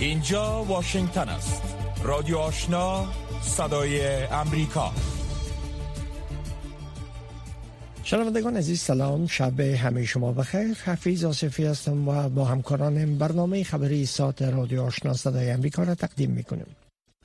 اینجا 0.00 0.64
واشنگتن 0.64 1.28
است. 1.28 1.62
رادیو 2.02 2.38
آشنا 2.38 3.06
صدای 3.42 4.24
امریکا. 4.24 4.92
شنوندگان 8.04 8.56
عزیز 8.56 8.80
سلام. 8.80 9.26
شب 9.26 9.60
همه 9.60 10.04
شما 10.04 10.32
بخیر. 10.32 10.74
حفیظ 10.84 11.24
آصفی 11.24 11.64
هستم 11.64 12.08
و 12.08 12.28
با 12.28 12.44
همکارانم 12.44 13.18
برنامه 13.18 13.64
خبری 13.64 14.06
ساعت 14.06 14.42
رادیو 14.42 14.82
آشنا 14.82 15.14
صدای 15.14 15.50
امریکا 15.50 15.82
را 15.82 15.94
تقدیم 15.94 16.30
می‌کنیم. 16.30 16.66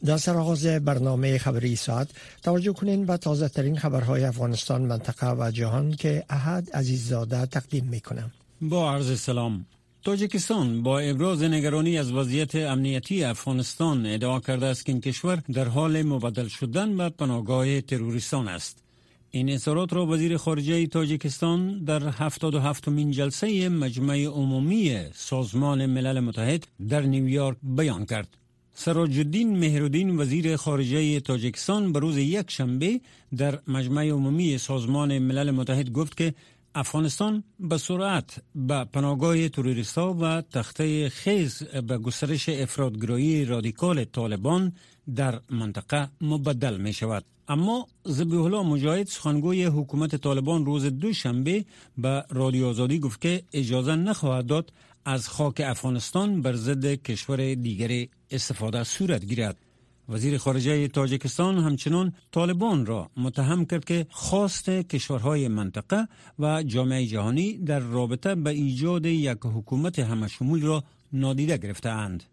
در 0.05 0.17
سرآغاز 0.17 0.65
برنامه 0.65 1.37
خبری 1.37 1.75
ساعت 1.75 2.07
توجه 2.43 2.73
کنین 2.73 3.05
به 3.05 3.17
تازه 3.17 3.49
ترین 3.49 3.77
خبرهای 3.77 4.23
افغانستان 4.23 4.81
منطقه 4.81 5.31
و 5.31 5.51
جهان 5.51 5.91
که 5.91 6.23
احد 6.29 6.69
عزیززاده 6.73 7.45
تقدیم 7.45 7.85
می‌کنم 7.85 8.31
با 8.61 8.93
عرض 8.93 9.19
سلام. 9.19 9.65
تاجیکستان 10.05 10.83
با 10.83 10.99
ابراز 10.99 11.43
نگرانی 11.43 11.97
از 11.97 12.11
وضعیت 12.11 12.55
امنیتی 12.55 13.23
افغانستان 13.23 14.05
ادعا 14.05 14.39
کرده 14.39 14.65
است 14.65 14.85
که 14.85 14.91
این 14.91 15.01
کشور 15.01 15.41
در 15.53 15.67
حال 15.67 16.03
مبدل 16.03 16.47
شدن 16.47 16.97
به 16.97 17.09
پناهگاه 17.09 17.81
تروریستان 17.81 18.47
است. 18.47 18.83
این 19.31 19.49
اظهارات 19.49 19.93
را 19.93 20.05
وزیر 20.05 20.37
خارجه 20.37 20.87
تاجیکستان 20.87 21.83
در 21.83 22.09
77 22.09 22.87
مین 22.87 23.11
جلسه 23.11 23.69
مجمع 23.69 24.25
عمومی 24.25 24.99
سازمان 25.13 25.85
ملل 25.85 26.19
متحد 26.19 26.67
در 26.89 27.01
نیویورک 27.01 27.57
بیان 27.63 28.05
کرد. 28.05 28.37
سراج 28.77 29.17
الدین 29.17 29.59
مهرالدین 29.59 30.17
وزیر 30.17 30.55
خارجه 30.55 31.19
تاجیکستان 31.19 31.93
به 31.93 31.99
روز 31.99 32.17
یک 32.17 32.51
شنبه 32.51 33.01
در 33.37 33.59
مجمع 33.67 34.09
عمومی 34.09 34.57
سازمان 34.57 35.19
ملل 35.19 35.51
متحد 35.51 35.91
گفت 35.91 36.17
که 36.17 36.33
افغانستان 36.75 37.43
به 37.59 37.77
سرعت 37.77 38.41
به 38.55 38.83
پناهگاه 38.83 39.49
توریستا 39.49 40.13
و 40.13 40.41
تخته 40.41 41.09
خیز 41.09 41.63
به 41.63 41.97
گسترش 41.97 42.49
افرادگرایی 42.49 43.45
رادیکال 43.45 44.03
طالبان 44.03 44.73
در 45.15 45.39
منطقه 45.49 46.09
مبدل 46.21 46.77
می 46.77 46.93
شود. 46.93 47.25
اما 47.47 47.87
زبیح 48.03 48.41
الله 48.41 48.63
مجاهد 48.63 49.07
سخنگوی 49.07 49.65
حکومت 49.65 50.15
طالبان 50.15 50.65
روز 50.65 50.85
دوشنبه 50.85 51.65
به 51.97 52.23
رادیو 52.29 52.67
آزادی 52.67 52.99
گفت 52.99 53.21
که 53.21 53.43
اجازه 53.53 53.95
نخواهد 53.95 54.45
داد 54.45 54.73
از 55.05 55.29
خاک 55.29 55.61
افغانستان 55.65 56.41
بر 56.41 56.53
ضد 56.53 56.85
کشور 56.85 57.53
دیگری 57.53 58.09
استفاده 58.31 58.83
صورت 58.83 59.25
گیرد. 59.25 59.64
وزیر 60.09 60.37
خارجه 60.37 60.87
تاجیکستان 60.87 61.57
همچنان 61.57 62.13
طالبان 62.31 62.85
را 62.85 63.09
متهم 63.17 63.65
کرد 63.65 63.85
که 63.85 64.07
خواست 64.09 64.69
کشورهای 64.69 65.47
منطقه 65.47 66.07
و 66.39 66.63
جامعه 66.63 67.05
جهانی 67.05 67.57
در 67.57 67.79
رابطه 67.79 68.35
به 68.35 68.49
ایجاد 68.49 69.05
یک 69.05 69.37
حکومت 69.43 69.99
همشمول 69.99 70.61
را 70.61 70.83
نادیده 71.13 71.57
گرفتهاند. 71.57 72.23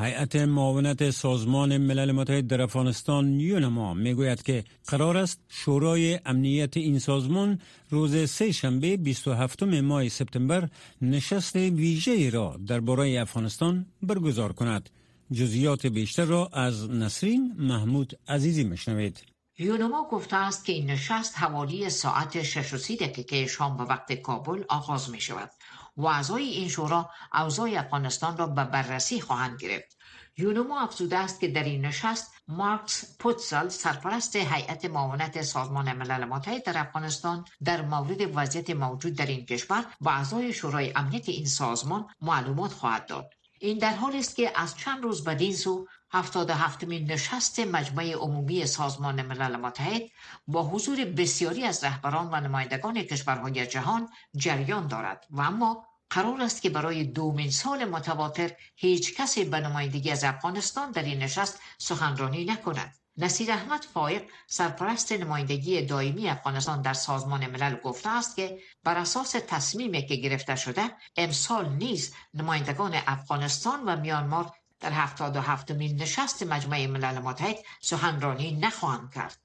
هیئت 0.00 0.36
معاونت 0.36 1.10
سازمان 1.10 1.76
ملل 1.76 2.12
متحد 2.12 2.46
در 2.46 2.62
افغانستان 2.62 3.40
یونما 3.40 3.94
می‌گوید 3.94 4.42
که 4.42 4.64
قرار 4.86 5.16
است 5.16 5.40
شورای 5.48 6.20
امنیت 6.26 6.76
این 6.76 6.98
سازمان 6.98 7.58
روز 7.90 8.30
سه 8.30 8.52
شنبه 8.52 8.96
27 8.96 9.62
ماه 9.62 10.08
سپتامبر 10.08 10.68
نشست 11.02 11.56
ویژه 11.56 12.30
را 12.30 12.60
درباره 12.66 13.20
افغانستان 13.20 13.86
برگزار 14.02 14.52
کند. 14.52 14.90
جزیات 15.32 15.86
بیشتر 15.86 16.24
را 16.24 16.50
از 16.52 16.90
نسرین 16.90 17.54
محمود 17.58 18.18
عزیزی 18.28 18.64
مشنوید. 18.64 19.22
یونما 19.58 20.08
گفته 20.10 20.36
است 20.36 20.64
که 20.64 20.72
این 20.72 20.90
نشست 20.90 21.38
حوالی 21.38 21.90
ساعت 21.90 22.42
6 22.42 22.72
و 22.72 22.78
سی 22.78 22.96
دقیقه 22.96 23.46
شام 23.46 23.76
به 23.76 23.84
وقت 23.84 24.12
کابل 24.12 24.64
آغاز 24.68 25.10
می 25.10 25.20
شود 25.20 25.50
و 25.96 26.06
اعضای 26.06 26.42
این 26.42 26.68
شورا 26.68 27.10
اوضاع 27.34 27.70
افغانستان 27.76 28.36
را 28.36 28.46
به 28.46 28.64
بررسی 28.64 29.20
خواهند 29.20 29.58
گرفت. 29.60 29.96
یونما 30.36 30.80
افزوده 30.80 31.18
است 31.18 31.40
که 31.40 31.48
در 31.48 31.64
این 31.64 31.84
نشست 31.86 32.32
مارکس 32.48 33.16
پوتسل 33.18 33.68
سرپرست 33.68 34.36
هیئت 34.36 34.84
معاونت 34.84 35.42
سازمان 35.42 35.92
ملل 35.92 36.24
متحد 36.24 36.64
در 36.64 36.78
افغانستان 36.78 37.44
در 37.64 37.82
مورد 37.82 38.36
وضعیت 38.36 38.70
موجود 38.70 39.14
در 39.14 39.26
این 39.26 39.46
کشور 39.46 39.84
و 40.00 40.08
اعضای 40.08 40.52
شورای 40.52 40.92
امنیت 40.96 41.28
این 41.28 41.46
سازمان 41.46 42.06
معلومات 42.20 42.72
خواهد 42.72 43.06
داد. 43.06 43.34
این 43.62 43.78
در 43.78 43.94
حالی 43.94 44.18
است 44.18 44.36
که 44.36 44.52
از 44.54 44.76
چند 44.76 45.02
روز 45.02 45.24
بدین 45.24 45.54
سو 45.54 45.86
77 46.10 46.84
مین 46.84 47.12
نشست 47.12 47.60
مجمع 47.60 48.12
عمومی 48.12 48.66
سازمان 48.66 49.22
ملل 49.22 49.56
متحد 49.56 50.02
با 50.46 50.62
حضور 50.62 51.04
بسیاری 51.04 51.64
از 51.64 51.84
رهبران 51.84 52.28
و 52.32 52.40
نمایندگان 52.40 53.02
کشورهای 53.02 53.66
جهان 53.66 54.08
جریان 54.36 54.86
دارد 54.86 55.26
و 55.30 55.40
اما 55.40 55.86
قرار 56.10 56.42
است 56.42 56.62
که 56.62 56.70
برای 56.70 57.04
دومین 57.04 57.50
سال 57.50 57.84
متواتر 57.84 58.50
هیچ 58.76 59.16
کسی 59.16 59.44
به 59.44 59.60
نمایندگی 59.60 60.10
از 60.10 60.24
افغانستان 60.24 60.90
در 60.90 61.02
این 61.02 61.18
نشست 61.18 61.60
سخنرانی 61.78 62.44
نکند. 62.44 62.94
نصیر 63.20 63.52
احمد 63.52 63.86
فایق 63.94 64.22
سرپرست 64.46 65.12
نمایندگی 65.12 65.82
دائمی 65.82 66.28
افغانستان 66.28 66.82
در 66.82 66.92
سازمان 66.92 67.46
ملل 67.46 67.74
گفته 67.74 68.08
است 68.08 68.36
که 68.36 68.58
بر 68.84 68.96
اساس 68.96 69.36
تصمیمی 69.48 70.06
که 70.06 70.16
گرفته 70.16 70.56
شده 70.56 70.82
امسال 71.16 71.68
نیز 71.68 72.14
نمایندگان 72.34 72.94
افغانستان 73.06 73.80
و 73.86 74.00
میانمار 74.00 74.52
در 74.80 74.90
77 74.92 75.70
مین 75.70 76.02
نشست 76.02 76.42
مجمع 76.42 76.86
ملل 76.86 77.18
متحد 77.18 77.56
سخنرانی 77.80 78.52
نخواهند 78.52 79.12
کرد 79.14 79.38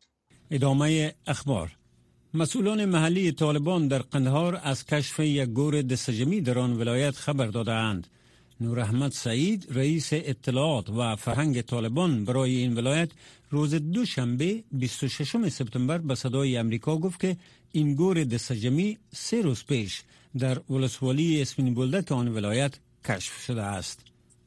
ادامه 0.52 1.16
اخبار 1.28 1.72
مسئولان 2.34 2.86
محلی 2.86 3.32
طالبان 3.32 3.88
در 3.88 4.00
قندهار 4.00 4.60
از 4.64 4.86
کشف 4.86 5.20
یک 5.20 5.50
گور 5.50 5.82
دستجمی 5.82 6.42
در 6.42 6.60
آن 6.60 6.74
ولایت 6.74 7.16
خبر 7.16 7.46
دادهاند. 7.46 8.08
نور 8.62 8.80
احمد 8.80 9.12
سعید 9.12 9.68
رئیس 9.70 10.10
اطلاعات 10.12 10.90
و 10.90 11.16
فرهنگ 11.16 11.62
طالبان 11.62 12.26
برای 12.26 12.56
این 12.56 12.74
ولایت 12.78 13.10
روز 13.50 13.76
دوشنبه 13.76 14.64
26 14.72 15.50
سپتامبر 15.50 15.98
به 15.98 16.16
صدای 16.16 16.58
امریکا 16.58 16.98
گفت 16.98 17.20
که 17.20 17.38
این 17.72 17.96
گور 17.96 18.24
دستجمی 18.24 18.98
سه 19.14 19.42
روز 19.42 19.64
پیش 19.66 20.04
در 20.38 20.60
ولسوالی 20.70 21.42
اسمین 21.42 21.74
بولدک 21.74 22.12
آن 22.12 22.28
ولایت 22.28 22.80
کشف 23.06 23.44
شده 23.46 23.62
است. 23.62 24.00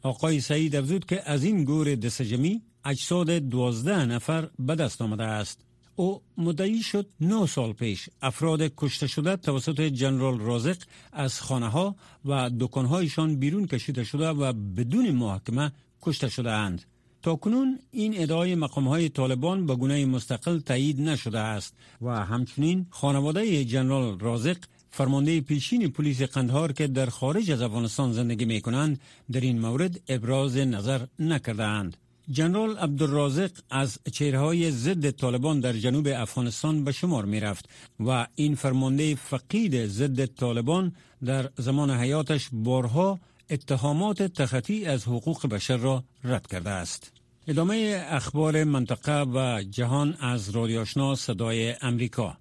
آقای 0.03 0.41
سعید 0.41 0.76
افزود 0.76 1.06
که 1.06 1.31
از 1.31 1.44
این 1.44 1.64
گور 1.64 1.94
دستجمی 1.94 2.62
اجساد 2.84 3.31
دوازده 3.31 4.06
نفر 4.06 4.48
به 4.58 4.75
دست 4.75 5.03
آمده 5.03 5.25
است. 5.25 5.60
او 5.97 6.22
مدعی 6.37 6.82
شد 6.82 7.06
نه 7.20 7.47
سال 7.47 7.72
پیش 7.72 8.08
افراد 8.22 8.72
کشته 8.76 9.06
شده 9.06 9.37
توسط 9.37 9.81
جنرال 9.81 10.41
رازق 10.41 10.76
از 11.12 11.41
خانه 11.41 11.69
ها 11.69 11.97
و 12.25 12.50
دکانهایشان 12.60 13.37
بیرون 13.37 13.66
کشیده 13.66 14.04
شده 14.04 14.28
و 14.28 14.53
بدون 14.53 15.10
محاکمه 15.10 15.72
کشته 16.03 16.28
شده 16.28 16.50
اند. 16.50 16.84
تا 17.22 17.36
کنون 17.36 17.78
این 17.90 18.22
ادعای 18.22 18.54
مقام 18.54 18.88
های 18.88 19.08
طالبان 19.08 19.66
به 19.66 19.74
گونه 19.76 20.06
مستقل 20.06 20.58
تایید 20.58 21.00
نشده 21.00 21.38
است 21.38 21.74
و 22.02 22.24
همچنین 22.24 22.86
خانواده 22.90 23.64
جنرال 23.64 24.18
رازق 24.18 24.56
فرمانده 24.90 25.40
پیشین 25.40 25.88
پلیس 25.90 26.22
قندهار 26.22 26.72
که 26.72 26.86
در 26.86 27.06
خارج 27.06 27.50
از 27.50 27.62
افغانستان 27.62 28.12
زندگی 28.12 28.44
می 28.44 28.60
کنند 28.60 29.00
در 29.32 29.40
این 29.40 29.60
مورد 29.60 30.00
ابراز 30.08 30.56
نظر 30.56 31.00
نکرده 31.18 31.64
اند. 31.64 31.96
جنرال 32.30 32.76
عبدالرازق 32.76 33.50
از 33.70 33.98
چهرهای 34.12 34.70
ضد 34.70 35.10
طالبان 35.10 35.60
در 35.60 35.72
جنوب 35.72 36.08
افغانستان 36.16 36.84
به 36.84 36.92
شمار 36.92 37.24
می 37.24 37.40
رفت 37.40 37.68
و 38.00 38.26
این 38.34 38.54
فرمانده 38.54 39.14
فقید 39.14 39.86
ضد 39.86 40.26
طالبان 40.26 40.92
در 41.24 41.50
زمان 41.58 41.90
حیاتش 41.90 42.48
بارها 42.52 43.18
اتهامات 43.50 44.22
تخطی 44.22 44.84
از 44.86 45.04
حقوق 45.04 45.47
بشر 45.47 45.76
را 45.76 46.04
رد 46.25 46.47
کرده 46.47 46.70
است. 46.70 47.12
ادامه 47.47 48.06
اخبار 48.09 48.64
منطقه 48.64 49.22
و 49.22 49.62
جهان 49.70 50.16
از 50.20 50.50
رادیو 50.50 50.81
آشنا 50.81 51.14
صدای 51.14 51.75
امریکا 51.82 52.37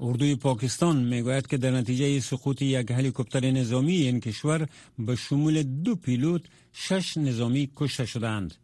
اردوی 0.00 0.34
پاکستان 0.34 0.96
می‌گوید 0.96 1.46
که 1.46 1.56
در 1.56 1.70
نتیجه 1.70 2.20
سقوط 2.20 2.62
یک 2.62 2.90
هلیکوپتر 2.90 3.50
نظامی 3.50 3.96
این 3.96 4.20
کشور 4.20 4.68
به 4.98 5.16
شمول 5.16 5.62
دو 5.62 5.94
پیلوت 5.94 6.42
شش 6.72 7.16
نظامی 7.16 7.70
کشته 7.76 8.06
شدند. 8.06 8.54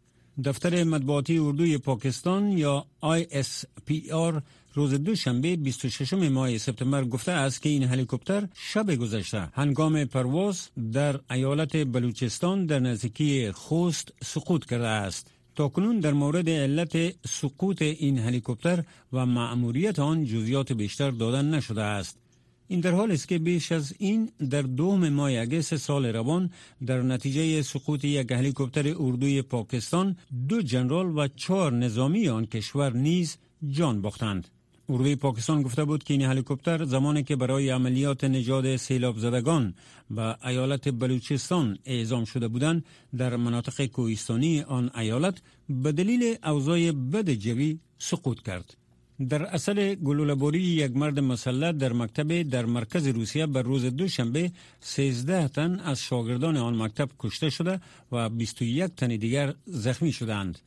دفتر 0.43 0.83
مطبوعاتی 0.83 1.37
اردوی 1.37 1.77
پاکستان 1.77 2.57
یا 2.57 2.85
ISPR 3.03 4.41
روز 4.73 4.93
دوشنبه 4.93 5.55
26 5.55 6.13
ماه 6.13 6.57
سپتامبر 6.57 7.03
گفته 7.03 7.31
است 7.31 7.61
که 7.61 7.69
این 7.69 7.83
هلیکوپتر 7.83 8.47
شب 8.53 8.95
گذشته 8.95 9.49
هنگام 9.53 10.05
پرواز 10.05 10.69
در 10.93 11.19
ایالت 11.31 11.75
بلوچستان 11.75 12.65
در 12.65 12.79
نزدیکی 12.79 13.51
خوست 13.51 14.13
سقوط 14.23 14.65
کرده 14.65 14.87
است. 14.87 15.31
تاکنون 15.55 15.99
در 15.99 16.13
مورد 16.13 16.49
علت 16.49 16.97
سقوط 17.27 17.81
این 17.81 18.19
هلیکوپتر 18.19 18.83
و 19.13 19.25
مأموریت 19.25 19.99
آن 19.99 20.25
جزیات 20.25 20.71
بیشتر 20.73 21.11
دادن 21.11 21.49
نشده 21.49 21.81
است. 21.81 22.17
این 22.67 22.79
در 22.79 22.91
حال 22.91 23.11
است 23.11 23.27
که 23.27 23.39
بیش 23.39 23.71
از 23.71 23.93
این 23.99 24.31
در 24.49 24.61
دوم 24.61 25.09
ماه 25.09 25.31
اگست 25.31 25.75
سال 25.75 26.05
روان 26.05 26.49
در 26.85 27.01
نتیجه 27.01 27.61
سقوط 27.61 28.05
یک 28.05 28.31
هلیکوپتر 28.31 28.95
اردوی 28.99 29.41
پاکستان 29.41 30.15
دو 30.47 30.61
جنرال 30.61 31.17
و 31.17 31.27
چهار 31.27 31.73
نظامی 31.73 32.27
آن 32.27 32.45
کشور 32.45 32.93
نیز 32.93 33.37
جان 33.69 34.01
باختند. 34.01 34.47
اردوی 34.91 35.15
پاکستان 35.15 35.61
گفته 35.61 35.83
بود 35.85 36.03
که 36.03 36.13
این 36.13 36.21
هلیکوپتر 36.21 36.83
زمانی 36.85 37.23
که 37.23 37.35
برای 37.35 37.69
عملیات 37.69 38.23
نجات 38.23 38.75
سیلاب 38.75 39.17
زدگان 39.17 39.73
به 40.09 40.47
ایالت 40.47 40.89
بلوچستان 40.89 41.77
اعزام 41.85 42.25
شده 42.25 42.47
بودند 42.47 42.85
در 43.17 43.35
مناطق 43.35 43.85
کوهستانی 43.85 44.61
آن 44.61 44.91
ایالت 44.95 45.41
به 45.69 45.91
دلیل 45.91 46.35
اوضاع 46.43 46.91
بد 46.91 47.29
جوی 47.29 47.79
سقوط 47.97 48.41
کرد. 48.41 48.77
در 49.29 49.43
اصل 49.43 49.95
گلولبوری 49.95 50.59
یک 50.59 50.97
مرد 50.97 51.19
مسلح 51.19 51.71
در 51.71 51.93
مکتب 51.93 52.41
در 52.41 52.65
مرکز 52.65 53.07
روسیه 53.07 53.45
بر 53.45 53.61
روز 53.61 53.85
دوشنبه 53.85 54.51
13 54.79 55.47
تن 55.47 55.79
از 55.79 55.99
شاگردان 55.99 56.57
آن 56.57 56.81
مکتب 56.81 57.09
کشته 57.19 57.49
شده 57.49 57.81
و 58.11 58.29
21 58.29 58.95
تن 58.95 59.07
دیگر 59.07 59.53
زخمی 59.65 60.11
شدند. 60.11 60.59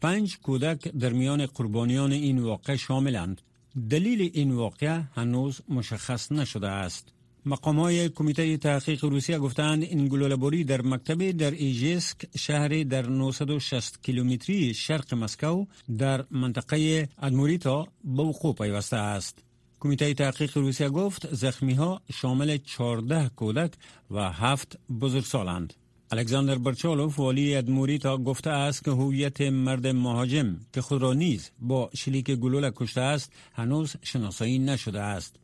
پنج 0.00 0.38
کودک 0.38 0.88
در 0.88 1.12
میان 1.12 1.46
قربانیان 1.46 2.12
این 2.12 2.38
واقع 2.38 2.76
شاملند. 2.76 3.40
دلیل 3.90 4.30
این 4.34 4.52
واقع 4.52 5.00
هنوز 5.14 5.60
مشخص 5.68 6.32
نشده 6.32 6.68
است. 6.68 7.08
مقام 7.46 7.80
های 7.80 8.08
کمیته 8.08 8.56
تحقیق 8.56 9.04
روسیه 9.04 9.38
گفتند 9.38 9.82
این 9.82 10.08
گلوله‌باری 10.08 10.64
در 10.64 10.82
مکتب 10.82 11.30
در 11.30 11.50
ایجسک 11.50 12.16
شهر 12.38 12.82
در 12.82 13.06
960 13.06 14.02
کیلومتری 14.02 14.74
شرق 14.74 15.14
مسکو 15.14 15.66
در 15.98 16.24
منطقه 16.30 17.08
ادموریتا 17.18 17.88
به 18.04 18.22
وقوع 18.22 18.54
پیوسته 18.54 18.96
است. 18.96 19.38
کمیته 19.80 20.14
تحقیق 20.14 20.56
روسیه 20.56 20.88
گفت 20.88 21.34
زخمی 21.34 21.74
ها 21.74 22.00
شامل 22.12 22.56
14 22.56 23.28
کودک 23.36 23.72
و 24.10 24.32
7 24.32 24.78
بزرگسالند. 25.00 25.74
الکساندر 26.12 26.58
برچالوف 26.58 27.18
والی 27.18 27.56
ادموریتا 27.56 28.16
گفته 28.16 28.50
است 28.50 28.84
که 28.84 28.90
هویت 28.90 29.40
مرد 29.40 29.86
مهاجم 29.86 30.56
که 30.72 30.80
خود 30.80 31.02
را 31.02 31.12
نیز 31.12 31.50
با 31.60 31.90
شلیک 31.96 32.30
گلوله 32.30 32.70
کشته 32.76 33.00
است 33.00 33.32
هنوز 33.54 33.96
شناسایی 34.02 34.58
نشده 34.58 35.00
است. 35.00 35.36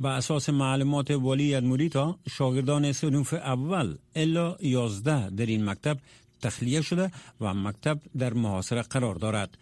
با 0.00 0.10
اساس 0.10 0.48
معلومات 0.48 1.10
والی 1.10 1.54
ادموریتا 1.54 2.18
شاگردان 2.30 2.92
صنوف 2.92 3.34
اول 3.34 3.96
الا 4.14 4.56
11 4.60 5.30
در 5.30 5.46
این 5.46 5.64
مکتب 5.64 5.98
تخلیه 6.42 6.80
شده 6.80 7.10
و 7.40 7.54
مکتب 7.54 8.00
در 8.18 8.32
محاصره 8.32 8.82
قرار 8.82 9.14
دارد. 9.14 9.58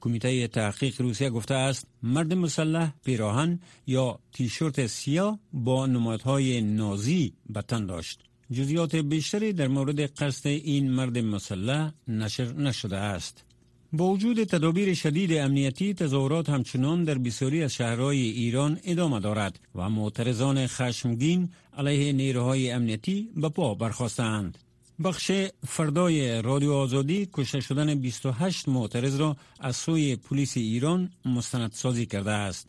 کمیته 0.00 0.48
تحقیق 0.48 1.00
روسیه 1.00 1.30
گفته 1.30 1.54
است 1.54 1.86
مرد 2.02 2.34
مسلح 2.34 2.92
پیراهن 3.04 3.60
یا 3.86 4.18
تیشرت 4.32 4.86
سیاه 4.86 5.38
با 5.52 5.86
نمادهای 5.86 6.60
نازی 6.60 7.32
به 7.50 7.62
تن 7.62 7.86
داشت. 7.86 8.31
جزیات 8.50 8.96
بیشتری 8.96 9.52
در 9.52 9.68
مورد 9.68 10.00
قصد 10.00 10.46
این 10.46 10.90
مرد 10.90 11.18
مسلح 11.18 11.92
نشر 12.08 12.52
نشده 12.52 12.96
است. 12.96 13.44
با 13.92 14.04
وجود 14.08 14.44
تدابیر 14.44 14.94
شدید 14.94 15.32
امنیتی 15.32 15.94
تظاهرات 15.94 16.48
همچنان 16.48 17.04
در 17.04 17.18
بسیاری 17.18 17.62
از 17.62 17.74
شهرهای 17.74 18.18
ایران 18.20 18.78
ادامه 18.84 19.20
دارد 19.20 19.58
و 19.74 19.90
معترضان 19.90 20.66
خشمگین 20.66 21.48
علیه 21.76 22.12
نیروهای 22.12 22.70
امنیتی 22.70 23.30
به 23.36 23.48
پا 23.48 23.74
برخواستند. 23.74 24.58
بخش 25.04 25.32
فردای 25.66 26.42
رادیو 26.42 26.72
آزادی 26.72 27.28
کشته 27.32 27.60
شدن 27.60 27.94
28 27.94 28.68
معترض 28.68 29.20
را 29.20 29.36
از 29.60 29.76
سوی 29.76 30.16
پلیس 30.16 30.56
ایران 30.56 31.10
مستندسازی 31.24 32.06
کرده 32.06 32.30
است. 32.30 32.68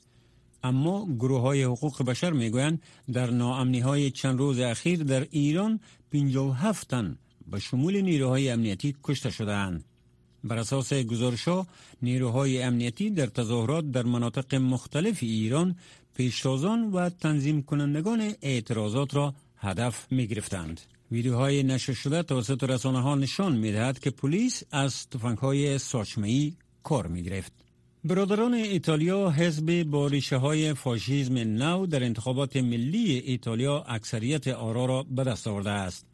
اما 0.64 1.06
گروه 1.20 1.42
های 1.42 1.64
حقوق 1.64 2.04
بشر 2.04 2.32
می‌گویند 2.32 2.82
در 3.14 3.30
ناامنی 3.30 3.80
های 3.80 4.12
چند 4.12 4.40
روز 4.40 4.60
اخیر 4.60 5.04
در 5.04 5.28
ایران 5.32 5.80
57 6.12 6.88
تن 6.88 7.18
به 7.48 7.60
شمول 7.60 8.02
نیروهای 8.02 8.50
امنیتی 8.50 8.96
کشته 9.04 9.30
شدهاند. 9.30 9.84
بر 10.44 10.58
اساس 10.58 10.94
گزارش 10.94 11.50
نیروهای 12.02 12.62
امنیتی 12.62 13.10
در 13.10 13.26
تظاهرات 13.26 13.92
در 13.92 14.04
مناطق 14.04 14.56
مختلف 14.56 15.18
ایران 15.22 15.76
پیشتازان 16.16 16.92
و 16.92 17.10
تنظیم 17.10 17.64
کنندگان 17.64 18.34
اعتراضات 18.42 19.16
را 19.16 19.34
هدف 19.58 20.08
می 20.12 20.28
گرفتند. 20.28 20.82
ویدیوهای 21.12 21.64
نشر 21.64 21.94
شده 21.94 22.24
توسط 22.24 22.64
رسانه 22.64 23.02
ها 23.02 23.16
نشان 23.16 23.58
می 23.58 23.72
دهد 23.72 24.00
که 24.00 24.10
پلیس 24.10 24.64
از 24.72 25.10
تفنگ 25.10 25.38
های 25.38 25.78
ساچمه‌ای 25.78 26.54
کار 26.84 27.08
می 27.08 27.24
گرفت. 27.24 27.63
برادران 28.06 28.54
ایتالیا 28.54 29.30
حزب 29.30 29.84
با 29.84 30.08
ریشه 30.08 30.38
های 30.38 30.74
فاشیزم 30.74 31.38
نو 31.38 31.86
در 31.86 32.04
انتخابات 32.04 32.56
ملی 32.58 33.12
ایتالیا 33.26 33.84
اکثریت 33.88 34.48
آرا 34.48 34.86
را 34.86 35.04
به 35.04 35.24
دست 35.24 35.48
آورده 35.48 35.70
است. 35.70 36.06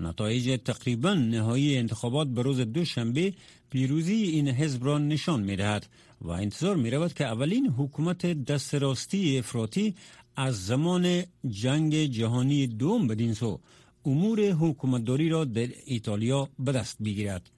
نتایج 0.00 0.60
تقریبا 0.64 1.14
نهایی 1.14 1.76
انتخابات 1.76 2.28
به 2.28 2.42
روز 2.42 2.60
دوشنبه 2.60 3.34
پیروزی 3.70 4.14
این 4.14 4.48
حزب 4.48 4.84
را 4.84 4.98
نشان 4.98 5.42
می 5.42 5.56
دهد 5.56 5.86
و 6.20 6.30
انتظار 6.30 6.76
می 6.76 6.90
رود 6.90 7.14
که 7.14 7.24
اولین 7.24 7.66
حکومت 7.66 8.26
دست 8.26 8.74
راستی 8.74 9.38
افراطی 9.38 9.94
از 10.36 10.66
زمان 10.66 11.22
جنگ 11.48 12.04
جهانی 12.04 12.66
دوم 12.66 13.06
بدین 13.06 13.34
سو 13.34 13.60
امور 14.04 14.40
حکومتداری 14.40 15.28
را 15.28 15.44
در 15.44 15.68
ایتالیا 15.86 16.48
به 16.58 16.72
دست 16.72 17.02
بگیرد. 17.02 17.50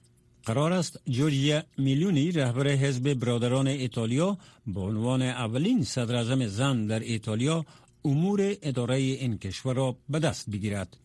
قرار 0.49 0.73
است 0.73 0.99
جورجیا 1.09 1.63
میلیونی 1.77 2.31
رهبر 2.31 2.67
حزب 2.67 3.13
برادران 3.13 3.67
ایتالیا 3.67 4.37
به 4.67 4.79
عنوان 4.79 5.21
اولین 5.21 5.83
صدر 5.83 6.47
زن 6.47 6.85
در 6.87 6.99
ایتالیا 6.99 7.65
امور 8.05 8.55
اداره 8.61 8.95
این 8.95 9.37
کشور 9.37 9.75
را 9.75 9.97
به 10.09 10.19
دست 10.19 10.49
بگیرد. 10.49 10.97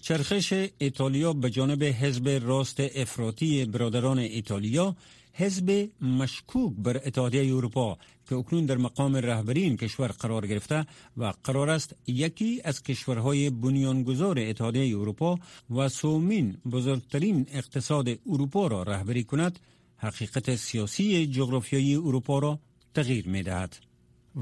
چرخش 0.00 0.68
ایتالیا 0.78 1.32
به 1.32 1.50
جانب 1.50 1.82
حزب 1.84 2.40
راست 2.42 2.80
افراطی 2.80 3.64
برادران 3.64 4.18
ایتالیا 4.18 4.96
حزب 5.32 5.88
مشکوک 6.00 6.72
بر 6.78 6.96
اتحادیه 7.04 7.54
اروپا 7.54 7.98
که 8.28 8.34
اکنون 8.34 8.66
در 8.66 8.76
مقام 8.76 9.16
رهبری 9.16 9.62
این 9.62 9.76
کشور 9.76 10.08
قرار 10.08 10.46
گرفته 10.46 10.86
و 11.16 11.32
قرار 11.44 11.70
است 11.70 11.94
یکی 12.06 12.60
از 12.64 12.82
کشورهای 12.82 13.50
بنیانگذار 13.50 14.38
اتحادیه 14.38 14.98
اروپا 14.98 15.38
و 15.70 15.88
سومین 15.88 16.56
بزرگترین 16.72 17.46
اقتصاد 17.52 18.08
اروپا 18.26 18.66
را 18.66 18.82
رهبری 18.82 19.24
کند 19.24 19.58
حقیقت 19.96 20.56
سیاسی 20.56 21.26
جغرافیایی 21.26 21.94
اروپا 21.94 22.38
را 22.38 22.58
تغییر 22.94 23.28
می 23.28 23.42
دهد. 23.42 23.76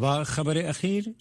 و 0.01 0.25
خبر 0.25 0.59
اخیر 0.59 1.15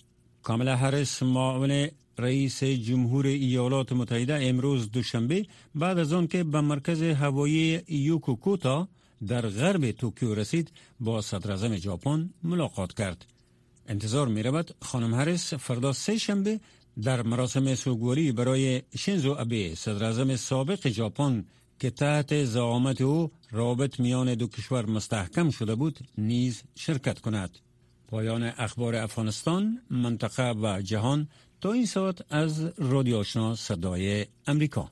کاملا 0.44 0.75
هرس 0.75 1.24
معاون 1.24 1.89
رئیس 2.18 2.63
جمهور 2.63 3.25
ایالات 3.25 3.92
متحده 3.92 4.33
امروز 4.42 4.92
دوشنبه 4.92 5.45
بعد 5.75 6.00
از 6.00 6.13
آن 6.13 6.27
که 6.27 6.44
به 6.44 6.62
مرکز 6.62 7.01
هوایی 7.04 7.81
یوکوکوتا 7.88 8.88
در 9.27 9.49
غرب 9.49 9.91
توکیو 9.91 10.35
رسید 10.35 10.71
با 10.99 11.21
صدر 11.21 11.75
ژاپن 11.77 12.29
ملاقات 12.43 12.93
کرد. 12.93 13.25
انتظار 13.87 14.27
می 14.27 14.43
رود 14.43 14.75
خانم 14.81 15.13
هریس 15.13 15.53
فردا 15.53 15.93
سه 15.93 16.17
شنبه 16.17 16.59
در 17.03 17.21
مراسم 17.21 17.75
سوگواری 17.75 18.31
برای 18.31 18.81
شینزو 18.97 19.35
ابه 19.39 19.75
صدر 19.75 20.35
سابق 20.35 20.89
ژاپن 20.89 21.45
که 21.80 21.89
تحت 21.89 22.44
زعامت 22.44 23.01
او 23.01 23.31
رابط 23.51 23.99
میان 23.99 24.35
دو 24.35 24.47
کشور 24.47 24.85
مستحکم 24.85 25.49
شده 25.49 25.75
بود 25.75 25.99
نیز 26.18 26.63
شرکت 26.75 27.19
کند. 27.19 27.59
پایان 28.07 28.44
اخبار 28.44 28.95
افغانستان، 28.95 29.81
منطقه 29.89 30.51
و 30.51 30.81
جهان 30.81 31.27
تا 31.61 31.71
این 31.71 31.85
ساعت 31.85 32.33
از 32.33 32.71
رادیو 32.77 33.18
آشنا 33.18 33.56
صدای 33.56 34.25
امریکا 34.47 34.92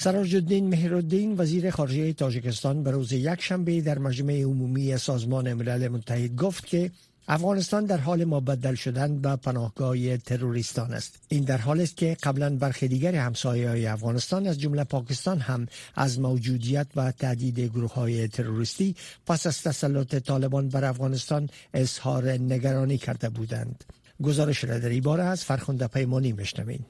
سراج 0.00 0.34
الدین 0.34 0.68
مهرالدین 0.68 1.34
وزیر 1.38 1.70
خارجه 1.70 2.12
تاجیکستان 2.12 2.82
به 2.82 2.90
روز 2.90 3.12
یک 3.12 3.40
شنبه 3.40 3.80
در 3.80 3.98
مجمع 3.98 4.42
عمومی 4.42 4.98
سازمان 4.98 5.52
ملل 5.52 5.88
متحد 5.88 6.36
گفت 6.36 6.66
که 6.66 6.90
افغانستان 7.28 7.84
در 7.84 7.96
حال 7.96 8.24
مبدل 8.24 8.74
شدن 8.74 9.18
به 9.18 9.36
پناهگاه 9.36 10.16
تروریستان 10.16 10.92
است. 10.94 11.18
این 11.28 11.44
در 11.44 11.58
حالی 11.58 11.82
است 11.82 11.96
که 11.96 12.16
قبلا 12.22 12.56
برخی 12.56 12.88
دیگر 12.88 13.14
همسایه 13.14 13.68
های 13.68 13.86
افغانستان 13.86 14.46
از 14.46 14.60
جمله 14.60 14.84
پاکستان 14.84 15.38
هم 15.38 15.66
از 15.94 16.20
موجودیت 16.20 16.86
و 16.96 17.12
تهدید 17.12 17.60
گروه 17.60 17.92
های 17.92 18.28
تروریستی 18.28 18.94
پس 19.26 19.46
از 19.46 19.62
تسلط 19.62 20.14
طالبان 20.14 20.68
بر 20.68 20.84
افغانستان 20.84 21.48
اظهار 21.74 22.32
نگرانی 22.32 22.98
کرده 22.98 23.28
بودند. 23.28 23.84
گزارش 24.22 24.64
را 24.64 24.78
در 24.78 24.88
این 24.88 25.02
باره 25.02 25.24
از 25.24 25.44
فرخنده 25.44 25.86
پیمانی 25.86 26.32
مشنویم 26.32 26.86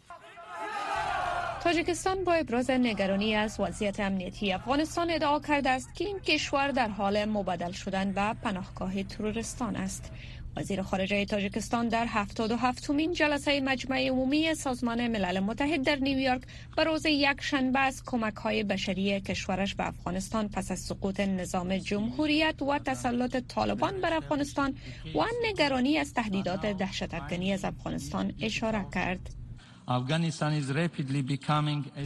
تاجیکستان 1.68 2.25
با 2.25 2.32
ابراز 2.32 2.70
نگرانی 2.70 3.34
از 3.34 3.60
وضعیت 3.60 4.00
امنیتی 4.00 4.52
افغانستان 4.52 5.10
ادعا 5.10 5.40
کرده 5.40 5.70
است 5.70 5.94
که 5.94 6.04
این 6.04 6.18
کشور 6.18 6.70
در 6.70 6.88
حال 6.88 7.25
مبدل 7.25 7.72
شدن 7.72 8.12
به 8.12 8.34
پناهگاه 8.42 9.02
ترورستان 9.02 9.76
است. 9.76 10.12
وزیر 10.56 10.82
خارجه 10.82 11.25
تاجیکستان 11.25 11.88
در 11.88 12.06
77 12.08 12.90
مین 12.90 13.12
جلسه 13.12 13.60
مجمع 13.60 14.08
عمومی 14.08 14.54
سازمان 14.54 15.08
ملل 15.08 15.40
متحد 15.40 15.82
در 15.82 15.96
نیویورک 15.96 16.42
به 16.76 16.84
روز 16.84 17.06
یک 17.06 17.40
شنبه 17.40 17.78
از 17.78 18.02
کمک 18.06 18.34
های 18.37 18.62
بشری 18.62 19.20
کشورش 19.20 19.75
به 19.75 19.87
افغانستان 19.87 20.48
پس 20.48 20.70
از 20.70 20.78
سقوط 20.78 21.20
نظام 21.20 21.76
جمهوریت 21.76 22.62
و 22.62 22.78
تسلط 22.78 23.37
طالبان 23.37 24.00
بر 24.00 24.14
افغانستان 24.14 24.75
و 25.14 25.25
نگرانی 25.48 25.98
از 25.98 26.14
تهدیدات 26.14 26.66
دهشت 26.66 27.14
از 27.52 27.64
افغانستان 27.64 28.34
اشاره 28.40 28.87
کرد. 28.94 29.38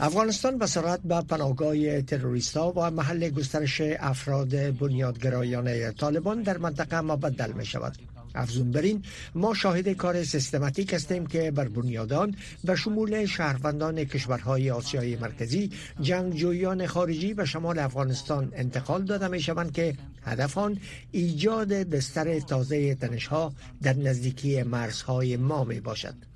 افغانستان 0.01 0.57
به 0.57 0.65
سرعت 0.65 1.01
به 1.01 1.21
پناهگاه 1.21 2.01
تروریست 2.01 2.57
ها 2.57 2.73
و 2.75 2.91
محل 2.91 3.29
گسترش 3.29 3.81
افراد 3.99 4.77
بنیادگرایانه 4.77 5.91
طالبان 5.91 6.41
در 6.41 6.57
منطقه 6.57 7.01
مبدل 7.01 7.51
می 7.51 7.65
شود. 7.65 7.97
افزون 8.35 8.71
برین 8.71 9.03
ما 9.35 9.53
شاهد 9.53 9.89
کار 9.89 10.23
سیستماتیک 10.23 10.93
هستیم 10.93 11.25
که 11.25 11.51
بر 11.51 11.67
بنیادان 11.67 12.35
به 12.63 12.75
شمول 12.75 13.25
شهروندان 13.25 14.03
کشورهای 14.03 14.71
آسیای 14.71 15.15
مرکزی 15.15 15.71
جنگجویان 16.01 16.87
خارجی 16.87 17.33
به 17.33 17.45
شمال 17.45 17.79
افغانستان 17.79 18.51
انتقال 18.55 19.05
داده 19.05 19.27
می 19.27 19.41
شوند 19.41 19.71
که 19.71 19.95
هدف 20.21 20.57
آن 20.57 20.77
ایجاد 21.11 21.73
بستر 21.73 22.39
تازه 22.39 22.95
تنشها 22.95 23.53
در 23.81 23.93
نزدیکی 23.93 24.63
مرزهای 24.63 25.37
ما 25.37 25.63
می 25.63 25.79
باشد. 25.79 26.32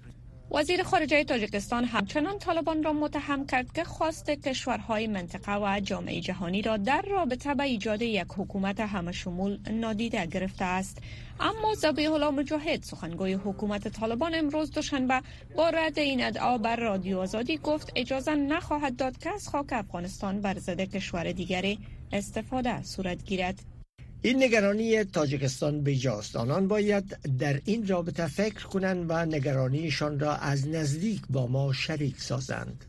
وزیر 0.51 0.83
خارجه 0.83 1.23
تاجیکستان 1.23 1.83
همچنان 1.83 2.39
طالبان 2.39 2.83
را 2.83 2.93
متهم 2.93 3.45
کرد 3.45 3.73
که 3.73 3.83
خواست 3.83 4.29
کشورهای 4.29 5.07
منطقه 5.07 5.57
و 5.57 5.79
جامعه 5.79 6.21
جهانی 6.21 6.61
را 6.61 6.77
در 6.77 7.01
رابطه 7.01 7.53
به 7.53 7.63
ایجاد 7.63 8.01
یک 8.01 8.27
حکومت 8.37 8.79
همه 8.79 9.11
شمول 9.11 9.59
نادیده 9.71 10.25
گرفته 10.25 10.65
است. 10.65 10.97
اما 11.39 11.73
زبیح 11.73 12.13
الله 12.13 12.29
مجاهد 12.29 12.83
سخنگوی 12.83 13.33
حکومت 13.33 13.87
طالبان 13.87 14.35
امروز 14.35 14.71
دوشنبه 14.71 15.21
با 15.55 15.69
رد 15.69 15.99
این 15.99 16.23
ادعا 16.23 16.57
بر 16.57 16.75
رادیو 16.75 17.19
آزادی 17.19 17.57
گفت 17.57 17.91
اجازه 17.95 18.35
نخواهد 18.35 18.95
داد 18.95 19.17
که 19.17 19.29
از 19.29 19.49
خاک 19.49 19.73
افغانستان 19.73 20.41
بر 20.41 20.59
ضد 20.59 20.81
کشور 20.81 21.31
دیگری 21.31 21.79
استفاده 22.11 22.83
صورت 22.83 23.23
گیرد. 23.23 23.76
این 24.21 24.43
نگرانی 24.43 25.03
تاجیکستان 25.03 25.81
بیجاست 25.81 26.35
آنان 26.35 26.67
باید 26.67 27.17
در 27.39 27.61
این 27.65 27.87
رابطه 27.87 28.27
فکر 28.27 28.67
کنند 28.67 29.05
و 29.09 29.25
نگرانیشان 29.25 30.19
را 30.19 30.35
از 30.35 30.67
نزدیک 30.67 31.21
با 31.29 31.47
ما 31.47 31.73
شریک 31.73 32.21
سازند. 32.21 32.85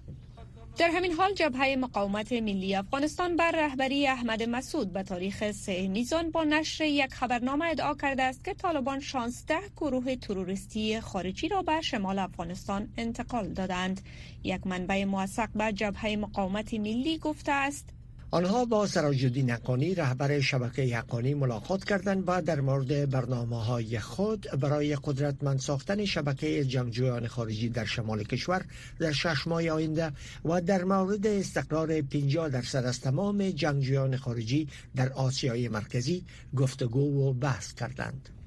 در 0.79 0.91
همین 0.91 1.13
حال 1.13 1.35
جبهه 1.35 1.77
مقاومت 1.77 2.33
ملی 2.33 2.75
افغانستان 2.75 3.37
بر 3.37 3.51
رهبری 3.51 4.07
احمد 4.07 4.43
مسعود 4.43 4.93
به 4.93 5.03
تاریخ 5.03 5.51
سه 5.51 5.89
میزان 5.89 6.31
با 6.31 6.45
نشر 6.45 6.85
یک 6.85 7.15
خبرنامه 7.15 7.65
ادعا 7.65 7.95
کرده 7.95 8.23
است 8.23 8.45
که 8.45 8.55
طالبان 8.55 9.01
16 9.01 9.59
گروه 9.77 10.17
تروریستی 10.17 11.01
خارجی 11.01 11.49
را 11.49 11.63
به 11.63 11.81
شمال 11.81 12.19
افغانستان 12.19 12.89
انتقال 12.97 13.49
دادند. 13.49 14.01
یک 14.45 14.67
منبع 14.67 15.05
موثق 15.05 15.49
به 15.55 15.73
جبهه 15.73 16.17
مقاومت 16.17 16.75
ملی 16.75 17.19
گفته 17.19 17.53
است 17.53 17.98
آنها 18.31 18.65
با 18.65 18.87
سراجالدین 18.87 19.51
حقانی 19.51 19.95
رهبر 19.95 20.41
شبکه 20.41 20.97
حقانی 20.97 21.35
ملاقات 21.35 21.85
کردند 21.85 22.25
و 22.27 22.43
در 22.43 22.61
مورد 22.61 23.11
برنامه 23.11 23.65
های 23.65 23.99
خود 23.99 24.47
برای 24.61 24.97
قدرتمند 25.05 25.59
ساختن 25.59 26.05
شبکه 26.05 26.65
جنگجویان 26.65 27.27
خارجی 27.27 27.69
در 27.69 27.85
شمال 27.85 28.23
کشور 28.23 28.65
در 28.99 29.13
شش 29.13 29.47
ماه 29.47 29.69
آینده 29.69 30.13
و 30.45 30.61
در 30.61 30.85
مورد 30.85 31.27
استقرار 31.27 32.01
50 32.01 32.49
درصد 32.49 32.85
از 32.85 33.01
تمام 33.01 33.51
جنگجویان 33.51 34.17
خارجی 34.17 34.69
در 34.97 35.13
آسیای 35.13 35.69
مرکزی 35.69 36.25
گفتگو 36.57 37.29
و 37.29 37.33
بحث 37.33 37.75
کردند. 37.75 38.38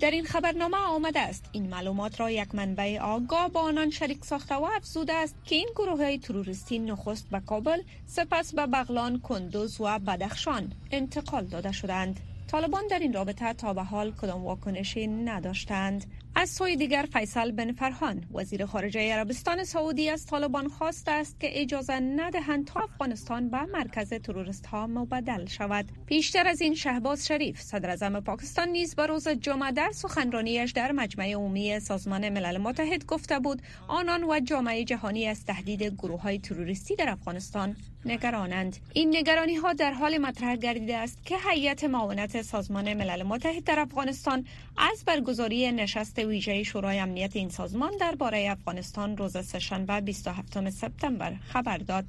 در 0.00 0.10
این 0.10 0.24
خبرنامه 0.24 0.76
آمده 0.76 1.20
است. 1.20 1.44
این 1.52 1.68
معلومات 1.68 2.20
را 2.20 2.30
یک 2.30 2.54
منبع 2.54 2.98
آگاه 2.98 3.48
با 3.48 3.60
آنان 3.60 3.90
شریک 3.90 4.24
ساخته 4.24 4.54
و 4.54 4.68
افزوده 4.76 5.12
است 5.12 5.34
که 5.44 5.54
این 5.54 5.68
گروه 5.76 6.02
های 6.02 6.18
تروریستی 6.18 6.78
نخست 6.78 7.28
به 7.30 7.40
کابل 7.40 7.82
سپس 8.06 8.54
به 8.54 8.66
بغلان 8.66 9.20
کندوز 9.20 9.80
و 9.80 9.98
بدخشان 9.98 10.72
انتقال 10.90 11.44
داده 11.44 11.72
شدند. 11.72 12.20
طالبان 12.46 12.86
در 12.86 12.98
این 12.98 13.12
رابطه 13.12 13.52
تا 13.52 13.74
به 13.74 13.82
حال 13.82 14.12
کدام 14.12 14.44
واکنشی 14.44 15.06
نداشتند. 15.06 16.04
از 16.38 16.50
سوی 16.50 16.76
دیگر 16.76 17.08
فیصل 17.12 17.50
بن 17.50 17.72
فرهان 17.72 18.24
وزیر 18.34 18.66
خارجه 18.66 19.12
عربستان 19.12 19.64
سعودی 19.64 20.10
از 20.10 20.26
طالبان 20.26 20.68
خواسته 20.68 21.10
است 21.10 21.40
که 21.40 21.60
اجازه 21.62 22.00
ندهند 22.00 22.66
تا 22.66 22.80
افغانستان 22.80 23.48
به 23.48 23.62
مرکز 23.62 24.12
تروریست 24.12 24.66
ها 24.66 24.86
مبدل 24.86 25.46
شود. 25.46 25.88
پیشتر 26.06 26.48
از 26.48 26.60
این 26.60 26.74
شهباز 26.74 27.26
شریف 27.26 27.60
صدر 27.60 27.90
اعظم 27.90 28.20
پاکستان 28.20 28.68
نیز 28.68 28.94
به 28.94 29.06
روز 29.06 29.28
جمعه 29.28 29.72
در 29.72 29.90
سخنرانیش 29.94 30.72
در 30.72 30.92
مجمع 30.92 31.32
عمومی 31.32 31.80
سازمان 31.80 32.28
ملل 32.28 32.58
متحد 32.58 33.06
گفته 33.06 33.38
بود 33.38 33.62
آنان 33.88 34.24
و 34.24 34.40
جامعه 34.40 34.84
جهانی 34.84 35.26
از 35.26 35.44
تهدید 35.44 35.82
گروه 35.82 36.22
های 36.22 36.38
تروریستی 36.38 36.96
در 36.96 37.08
افغانستان 37.08 37.76
نگرانند. 38.06 38.76
این 38.92 39.16
نگرانی 39.16 39.54
ها 39.54 39.72
در 39.72 39.92
حال 39.92 40.18
مطرح 40.18 40.56
گردیده 40.56 40.96
است 40.96 41.18
که 41.24 41.36
هیئت 41.50 41.84
معاونت 41.84 42.42
سازمان 42.42 42.94
ملل 42.94 43.22
متحد 43.22 43.64
در 43.64 43.80
افغانستان 43.80 44.46
از 44.76 45.04
برگزاری 45.06 45.72
نشست 45.72 46.18
ویژه 46.18 46.62
شورای 46.62 46.98
امنیت 46.98 47.36
این 47.36 47.48
سازمان 47.48 47.92
درباره 48.00 48.50
افغانستان 48.50 49.16
روز 49.16 49.46
سهشنبه 49.46 50.00
27 50.00 50.70
سپتامبر 50.70 51.34
خبر 51.48 51.78
داد. 51.78 52.04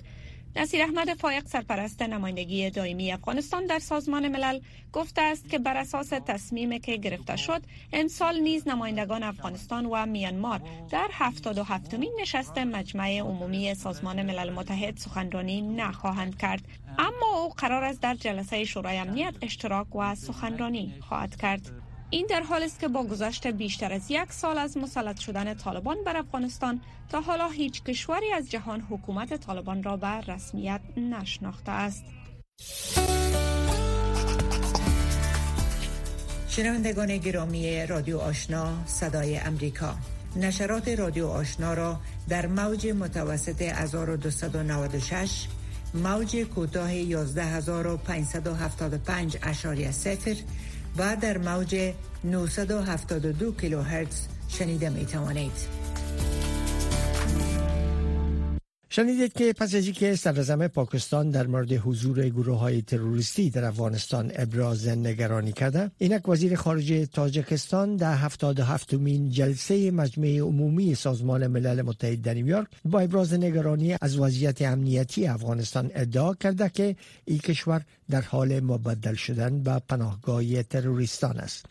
نصیر 0.58 0.82
احمد 0.82 1.14
فایق 1.14 1.48
سرپرست 1.48 2.02
نمایندگی 2.02 2.70
دائمی 2.70 3.12
افغانستان 3.12 3.66
در 3.66 3.80
سازمان 3.80 4.28
ملل 4.28 4.60
گفته 4.94 5.22
است 5.22 5.50
که 5.50 5.60
بر 5.60 5.78
اساس 5.78 6.10
تصمیمی 6.10 6.80
که 6.80 6.98
گرفته 6.98 7.36
شد 7.36 7.62
امسال 7.94 8.40
نیز 8.40 8.68
نمایندگان 8.68 9.24
افغانستان 9.24 9.86
و 9.86 10.06
میانمار 10.06 10.62
در 10.90 11.10
77 11.12 11.94
مین 11.94 12.12
نشست 12.22 12.58
مجمع 12.58 13.20
عمومی 13.20 13.74
سازمان 13.74 14.22
ملل 14.22 14.54
متحد 14.54 14.98
سخنرانی 14.98 15.62
نخواهند 15.62 16.38
کرد. 16.38 16.62
اما 17.00 17.42
او 17.44 17.50
قرار 17.50 17.84
است 17.84 18.02
در 18.02 18.16
جلسه 18.16 18.64
شورای 18.64 18.98
امنیت 18.98 19.36
اشتراک 19.42 19.96
و 19.96 20.16
سخنرانی 20.16 20.94
خواهد 21.02 21.36
کرد. 21.36 21.72
این 22.10 22.26
در 22.30 22.42
حال 22.42 22.64
است 22.64 22.80
که 22.80 22.88
با 22.88 23.04
گذشت 23.04 23.48
بیشتر 23.48 23.94
از 23.94 24.02
یک 24.10 24.32
سال 24.32 24.58
از 24.58 24.78
مسلط 24.78 25.20
شدن 25.20 25.54
طالبان 25.54 25.98
بر 26.06 26.18
افغانستان 26.18 26.82
تا 27.10 27.22
حالا 27.22 27.50
هیچ 27.50 27.84
کشوری 27.84 28.34
از 28.34 28.52
جهان 28.52 28.82
حکومت 28.82 29.34
طالبان 29.34 29.84
را 29.84 29.98
بر 29.98 30.22
رسمیت 30.22 30.82
نشناخته 30.98 31.72
است. 31.72 32.04
شنوندگان 36.50 37.18
گرامی 37.18 37.86
رادیو 37.86 38.18
آشنا 38.18 38.86
صدای 38.86 39.38
امریکا 39.38 39.96
نشرات 40.36 40.88
رادیو 40.88 41.28
آشنا 41.28 41.74
را 41.74 42.00
در 42.30 42.48
موج 42.48 42.88
متوسط 42.88 43.62
1296 43.62 45.48
موج 45.94 46.36
کوتاه 46.36 46.92
11575 46.92 49.38
اشاری 49.44 49.86
و 50.98 51.16
در 51.22 51.38
موج 51.38 51.94
972 52.24 53.51
کیلوهرتز 53.51 54.27
شنیده 54.48 54.89
می 54.89 55.06
توانید. 55.06 55.97
شنیدید 58.98 59.34
که 59.34 59.54
پس 59.54 59.75
از 59.75 59.86
اینکه 59.86 60.16
سرزم 60.16 60.68
پاکستان 60.68 61.30
در 61.30 61.48
مورد 61.48 61.74
حضور 61.74 62.30
گروه 62.30 62.60
های 62.60 62.82
تروریستی 62.82 63.50
در 63.50 63.66
افغانستان 63.66 64.32
ابراز 64.36 64.88
نگرانی 64.88 65.51
کرده 65.51 65.92
اینک 65.98 66.30
وزیر 66.30 66.56
خارجه 66.56 67.06
تاجکستان 67.06 67.96
در 67.96 68.16
77 68.16 68.94
مین 68.94 69.30
جلسه 69.30 69.92
مجمع 69.92 70.38
عمومی 70.39 70.96
سازمان 70.96 71.48
ملل 71.48 71.82
متحد 71.82 72.22
در 72.22 72.34
نیویورک 72.34 72.68
با 72.86 73.00
ابراز 73.00 73.34
نگرانی 73.34 73.96
از 74.01 74.20
وضعیت 74.20 74.62
امنیتی 74.62 75.27
افغانستان 75.27 75.92
ادعا 75.96 76.34
کرده 76.34 76.70
که 76.70 76.96
این 77.25 77.39
کشور 77.39 77.82
در 78.10 78.22
حال 78.22 78.60
مبدل 78.60 79.16
شدن 79.16 79.63
به 79.63 79.82
پناهگاه 79.89 80.63
تروریستان 80.63 81.38
است. 81.38 81.66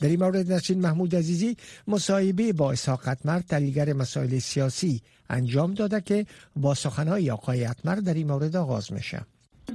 در 0.00 0.08
این 0.08 0.18
مورد 0.18 0.52
نسرین 0.52 0.80
محمود 0.80 1.14
عزیزی 1.14 1.56
مصاحبه 1.88 2.52
با 2.52 2.72
اسحاق 2.72 3.08
اتمر 3.08 3.40
تحلیلگر 3.40 3.92
مسائل 3.92 4.38
سیاسی 4.38 5.00
انجام 5.30 5.74
داده 5.74 6.00
که 6.00 6.26
با 6.56 6.74
سخنهای 6.74 7.30
آقای 7.30 7.64
اتمر 7.64 7.94
در 7.94 8.14
این 8.14 8.26
مورد 8.26 8.56
آغاز 8.56 8.92
میشه. 8.92 9.20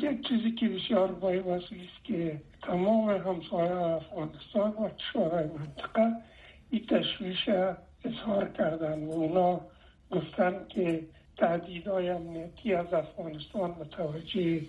یک 0.02 0.28
چیزی 0.28 0.52
که 0.52 0.70
بسیار 0.70 1.12
بایوازی 1.12 1.66
است 1.76 2.04
که 2.04 2.42
تمام 2.62 3.10
همسایه 3.10 3.72
افغانستان 3.72 4.72
و 4.72 4.90
کشورهای 4.90 5.46
منطقه 5.46 6.12
این 6.70 6.86
تشویش 6.86 7.50
اظهار 8.06 8.50
کردن 8.50 9.04
و 9.04 9.12
اونا 9.12 9.62
گفتن 10.12 10.54
که 10.70 11.04
تهدیدهای 11.38 12.10
امنیتی 12.10 12.74
از 12.74 12.94
افغانستان 12.94 13.72
متوجه 13.72 14.62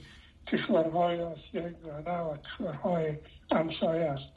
کشورهای 0.47 1.21
آسیای 1.21 1.75
میانه 1.85 2.19
و 2.21 2.37
کشورهای 2.37 3.15
همسایه 3.53 4.05
است. 4.05 4.31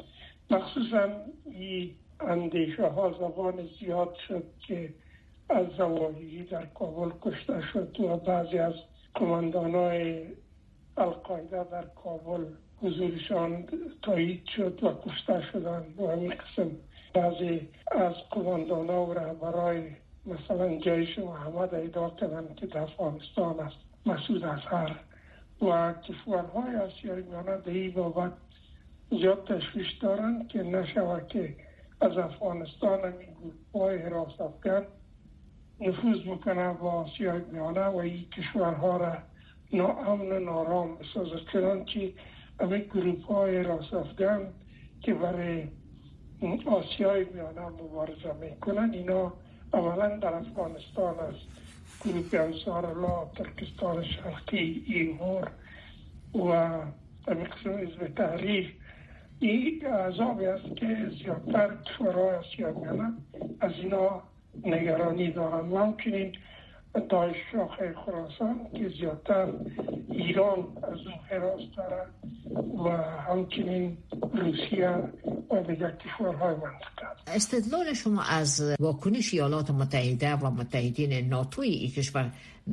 مخصوصا 0.49 1.09
این 1.45 1.91
اندیشه 2.19 2.87
ها 2.87 3.11
زبان 3.11 3.69
زیاد 3.79 4.15
شد 4.27 4.43
که 4.67 4.93
از 5.49 5.67
زواهری 5.77 6.43
در 6.43 6.65
کابل 6.65 7.11
کشته 7.21 7.61
شد 7.73 7.99
و 7.99 8.17
بعضی 8.17 8.57
از 8.57 8.73
کماندان 9.15 9.75
های 9.75 10.25
القاعده 10.97 11.63
در 11.63 11.85
کابل 12.03 12.45
حضورشان 12.81 13.67
تایید 14.01 14.45
شد 14.55 14.83
و 14.83 14.93
کشته 15.09 15.41
شدند. 15.51 15.99
و 15.99 16.07
همین 16.07 16.33
قسم 16.33 16.71
بعضی 17.13 17.69
از 17.91 18.13
کماندان 18.31 18.89
و 18.89 19.13
رهبرای 19.13 19.83
مثلا 20.25 20.77
جیش 20.77 21.19
محمد 21.19 21.73
ایدا 21.75 22.09
کردن 22.09 22.55
که 22.55 22.67
در 22.67 22.79
افغانستان 22.79 23.59
است 23.59 23.77
مسعود 24.05 24.43
اظهر 24.43 24.99
و 25.61 25.93
کشورهای 25.93 26.75
آسیای 26.75 27.21
میانه 27.21 27.57
به 27.57 27.71
این 27.71 27.91
بابت 27.91 28.31
زیاد 29.11 29.47
تشویش 29.47 29.91
دارند 30.01 30.47
که 30.47 30.63
نشود 30.63 31.27
که 31.27 31.55
از 32.01 32.17
افغانستان 32.17 32.99
همین 32.99 33.27
گروه 33.73 33.97
حراس 33.97 34.41
افغان 34.41 34.85
نفوذ 35.81 36.25
می‌کنه 36.25 36.73
با 36.73 36.91
آسیای 36.91 37.41
میانه 37.51 37.85
و 37.85 37.95
این 37.95 38.25
کشورها 38.29 38.97
را 38.97 39.17
ناامن 39.73 40.31
و 40.31 40.39
نارام 40.39 40.97
بسازد 40.97 41.39
چنانچه 41.53 42.13
همین 42.59 42.81
گروپ 42.81 43.25
های 43.25 43.57
حراس 43.57 43.93
افغان 43.93 44.47
که 45.01 45.13
برای 45.13 45.67
آسیای 46.65 47.25
میانه 47.33 47.61
مبارزه 47.61 48.33
می‌کنن 48.41 48.89
اینا 48.93 49.33
اولا 49.73 50.17
در 50.17 50.33
افغانستان 50.33 51.19
است. 51.19 51.59
گروپ 52.05 52.33
انصار 52.33 52.85
الله 52.85 53.31
ترکستان 53.35 54.03
شرقی 54.03 54.83
ایمور 54.87 55.51
و 56.35 56.51
همین 57.27 57.43
قسم 57.43 57.69
حزب 57.69 58.07
تحریر 58.15 58.78
این 59.39 59.85
عذابی 59.85 60.45
است 60.45 60.75
که 60.75 61.11
زیادتر 61.23 61.69
آسیا 62.39 62.71
میانه 62.71 63.13
از 63.59 63.71
اینا 63.83 64.21
نگرانی 64.65 65.31
دارن 65.31 65.69
و 65.69 65.75
دایش 67.09 67.35
شاخه 67.51 67.95
خراسان 68.05 68.67
که 68.73 68.89
زیادتر 68.99 69.47
ایران 70.11 70.59
از 70.83 70.99
اون 70.99 71.19
حراس 71.29 71.61
داره 71.77 72.05
و 72.85 72.89
همچنین 73.31 73.97
روسیه 74.33 74.89
و 75.51 75.63
دیگر 75.63 75.91
کشورهای 75.91 76.55
منطقه 76.55 76.99
استدلال 77.27 77.93
شما 77.93 78.23
از 78.23 78.75
واکنش 78.79 79.33
ایالات 79.33 79.71
متحده 79.71 80.35
و 80.35 80.49
متحدین 80.51 81.27
ناتوی 81.29 81.67
این 81.67 81.91
کشور 81.91 82.31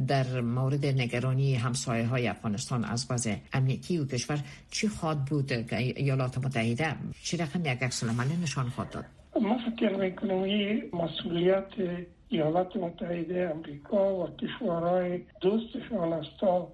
در 0.09 0.41
مورد 0.41 0.87
نگرانی 0.87 1.55
همسایه 1.55 2.07
های 2.07 2.29
افغانستان 2.29 2.85
از 2.85 3.07
وضع 3.11 3.35
امنیتی 3.53 3.99
و 3.99 4.07
کشور 4.07 4.39
چی 4.71 4.89
خواد 4.89 5.19
بود 5.19 5.53
ایالات 5.73 6.39
متحده؟ 6.39 6.95
چی 7.23 7.37
رقم 7.37 7.61
یک 7.61 7.83
عکس 7.83 8.05
نشان 8.43 8.69
خواهد 8.69 8.91
داد؟ 8.91 9.05
ما 9.41 9.59
فکر 9.59 9.93
مسئولیت 10.93 11.67
ایالات 12.29 12.77
متحده 12.77 13.51
امریکا 13.55 14.15
و 14.15 14.37
کشورهای 14.37 15.21
دوستشان 15.41 16.13
است 16.13 16.39
تا 16.41 16.69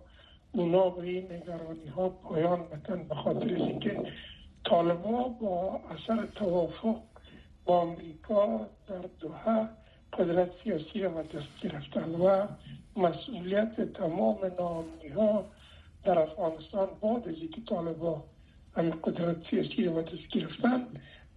اونا 0.53 0.91
به 0.91 1.03
این 1.03 1.25
نگرانی 1.33 1.87
ها 1.97 2.09
پایان 2.09 2.61
بتن 2.63 3.03
به 3.09 3.15
خاطر 3.15 3.55
اینکه 3.55 4.03
طالبا 4.65 5.29
با 5.29 5.81
اثر 5.91 6.27
توافق 6.27 6.97
با 7.65 7.83
امریکا 7.83 8.67
در 8.89 9.05
دوحه 9.21 9.69
قدرت 10.13 10.51
سیاسی 10.65 11.01
را 11.01 11.23
دست 11.23 11.61
گرفتن 11.63 12.11
و 12.15 12.47
مسئولیت 12.97 13.93
تمام 13.93 14.39
نامنی 14.59 15.09
ها 15.09 15.45
در 16.05 16.19
افغانستان 16.19 16.89
بعد 17.03 17.29
از 17.29 17.35
اینکه 17.35 17.61
طالبا 17.69 18.25
همین 18.77 18.95
قدرت 19.05 19.37
سیاسی 19.51 19.85
را 19.85 20.03
دست 20.03 20.29
گرفتن 20.33 20.87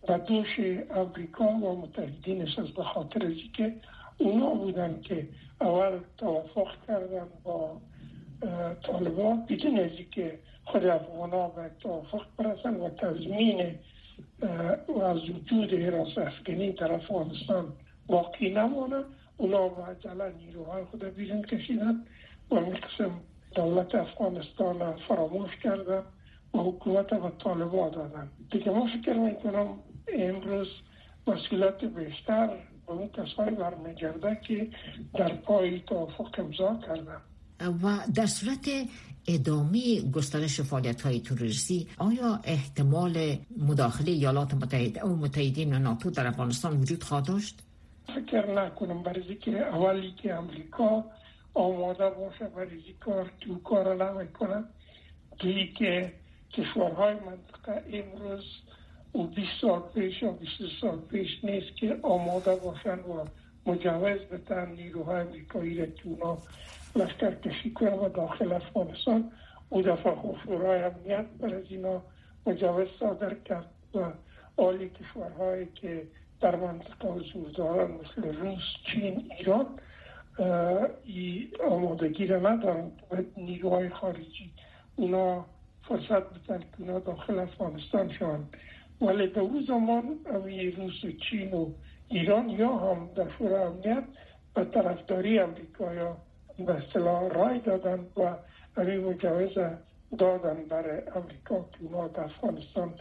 و 0.07 0.19
دوش 0.19 0.59
امریکا 0.95 1.45
و 1.45 1.81
متحدینش 1.81 2.59
از 2.59 2.67
به 2.67 2.83
خاطر 2.83 3.25
اینکه 3.25 3.75
اونا 4.17 4.49
بودن 4.49 5.01
که 5.01 5.27
اول 5.61 5.99
توافق 6.17 6.67
کردن 6.87 7.27
با 7.43 7.77
طالبان. 8.83 9.45
از 9.45 10.05
که 10.11 10.39
خود 10.65 10.85
افغانا 10.85 11.47
به 11.47 11.71
توافق 11.79 12.25
برسن 12.37 12.75
و 12.75 12.89
تضمین 12.89 13.75
و 14.87 15.01
از 15.01 15.29
وجود 15.29 15.73
حراس 15.73 16.17
افغانی 16.17 16.71
در 16.71 16.91
افغانستان 16.93 17.73
باقی 18.07 18.49
نمانه. 18.49 19.03
اونا 19.37 19.65
عجله 19.65 20.33
نیروهای 20.37 20.83
خود 20.83 21.03
بیرون 21.03 21.41
کشیدن 21.41 22.03
و 22.51 22.59
می 22.59 22.71
قسم 22.71 23.11
دولت 23.55 23.95
افغانستان 23.95 24.95
فراموش 25.07 25.57
کردن 25.63 26.03
و 26.53 26.57
حکومت 26.57 27.13
و 27.13 27.29
طالبان 27.43 27.91
دادن. 27.91 28.29
دیگه 28.51 28.71
ما 28.71 28.87
فکر 28.87 29.13
می‌کنم 29.13 29.67
امروز 30.13 30.67
مسئولیت 31.27 31.85
بیشتر 31.85 32.49
به 32.87 32.93
اون 32.93 33.09
کسایی 33.09 33.55
برمیگرده 33.55 34.39
که 34.47 34.67
در 35.13 35.35
پای 35.35 35.79
توافق 35.79 36.39
امضا 36.39 36.79
کردن. 36.87 37.21
و 37.83 37.99
در 38.15 38.25
صورت 38.25 38.69
ادامه 39.27 40.01
گسترش 40.11 40.61
فعالیت 40.61 41.01
های 41.01 41.19
توریستی 41.19 41.87
آیا 41.97 42.39
احتمال 42.43 43.37
مداخله 43.57 44.11
ایالات 44.11 44.53
متحده 44.53 45.03
و 45.03 45.15
متحدین 45.15 45.73
ناتو 45.73 46.09
در 46.09 46.27
افغانستان 46.27 46.81
وجود 46.81 47.03
خواهد 47.03 47.25
داشت؟ 47.27 47.59
فکر 48.07 48.51
نکنم. 48.51 49.03
برای 49.03 49.35
که 49.35 49.51
اولی 49.51 50.11
که 50.23 50.33
امریکا 50.33 51.05
آماده 51.53 52.09
باشه 52.09 52.45
برای 52.55 52.93
کار 52.99 53.31
تو 53.41 53.59
کار 53.59 54.13
نمی‌کنه. 54.13 54.63
که 55.77 56.13
کشورهای 56.53 57.13
منطقه 57.13 57.83
امروز 57.93 58.43
و 59.15 59.23
20 59.23 59.47
سال 59.61 59.81
پیش 59.93 60.23
و 60.23 60.31
20 60.31 60.51
سال 60.81 60.99
پیش 60.99 61.43
نیست 61.43 61.77
که 61.77 61.99
آماده 62.01 62.55
باشن 62.55 62.99
و 62.99 63.25
مجوز 63.65 64.19
بتن 64.19 64.71
نیروهای 64.71 65.21
امریکایی 65.21 65.77
را 65.77 65.85
که 65.85 66.01
اونا 66.05 66.37
کشی 67.43 67.71
کنن 67.71 67.93
و 67.93 68.09
داخل 68.09 68.53
افغانستان 68.53 69.31
او 69.69 69.81
دفعه 69.81 70.15
خفورای 70.15 70.83
امنیت 70.83 71.25
بر 71.39 71.55
از 71.55 71.63
اینا 71.69 72.01
مجوز 72.45 72.87
صادر 72.99 73.33
کرد 73.33 73.69
و 73.95 73.99
آلی 74.57 74.89
کشورهایی 74.89 75.67
که 75.75 76.07
در 76.41 76.55
منطقه 76.55 77.07
حضور 77.07 77.49
دارن 77.57 77.91
مثل 77.91 78.35
روس، 78.35 78.63
چین، 78.85 79.31
ایران 79.37 79.65
ای 81.05 81.47
آمادگی 81.69 82.27
را 82.27 82.39
ندارن 82.39 82.91
و 83.11 83.15
نیروهای 83.37 83.89
خارجی 83.89 84.51
اونا 84.95 85.45
فرصت 85.87 86.33
بتن 86.33 86.59
که 86.59 86.67
اونا 86.79 86.99
داخل 86.99 87.39
افغانستان 87.39 88.13
شوند. 88.13 88.57
ولی 89.01 89.27
در 89.27 89.39
او 89.39 89.61
زمان 89.67 90.03
روس 90.25 91.03
و 91.03 91.11
چین 91.29 91.53
و 91.53 91.69
ایران 92.09 92.49
یا 92.49 92.77
هم 92.77 93.09
در 93.15 93.37
شورای 93.37 93.63
امنیت 93.63 94.03
به 94.55 94.65
طرفداری 94.65 95.39
امریکا 95.39 95.93
یا 95.93 96.17
به 96.65 96.73
اصطلاح 96.73 97.29
رای 97.29 97.59
دادن 97.59 97.99
و 98.17 98.35
همین 98.77 99.05
مجوز 99.05 99.57
دادن 100.17 100.65
برای 100.69 101.01
امریکا 101.15 101.55
که 101.71 101.77
اونا 101.81 102.07
در 102.07 102.23
افغانستان 102.23 102.93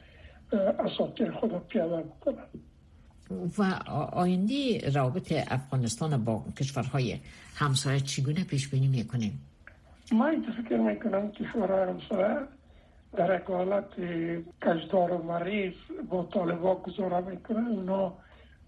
اساطیر 0.79 1.31
خود 1.31 1.69
پیاده 1.69 2.03
بکنن 2.03 2.45
و 3.59 3.63
آینده 4.13 4.91
روابط 4.95 5.33
افغانستان 5.49 6.25
با 6.25 6.45
کشورهای 6.59 7.19
همسایه 7.55 8.01
چگونه 8.01 8.45
پیش 8.45 8.69
بینی 8.69 8.89
می‌کنیم؟ 8.89 9.41
این 10.11 10.43
فکر 10.63 10.77
می‌کنم 10.77 11.31
کشورهای 11.31 11.89
همسایه 11.89 12.37
در 13.17 13.41
یک 13.41 13.47
حالت 13.47 13.91
کجدار 14.67 15.13
و 15.13 15.23
مریض 15.23 15.75
با 16.11 16.23
طالبان 16.23 16.75
گذاره 16.75 17.21
می‌کنن 17.21 17.67
اونا 17.67 18.13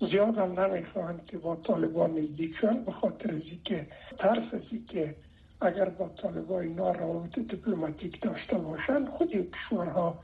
زیاد 0.00 0.38
هم 0.38 0.60
نمی‌خواهند 0.60 1.26
که 1.26 1.38
با 1.38 1.56
طالبان 1.56 2.10
نزدیک 2.10 2.56
شن 2.60 2.84
به 2.84 2.92
خاطر 2.92 3.34
از 3.34 3.42
که 3.64 3.86
ترس 4.18 4.54
از 4.54 4.60
که 4.88 5.14
اگر 5.60 5.88
با 5.88 6.08
طالبان 6.08 6.62
اینا 6.62 6.92
روابط 6.92 7.38
دیپلماتیک 7.38 8.20
داشته 8.22 8.56
باشن 8.56 9.04
خود 9.04 9.50
کشورها 9.50 10.18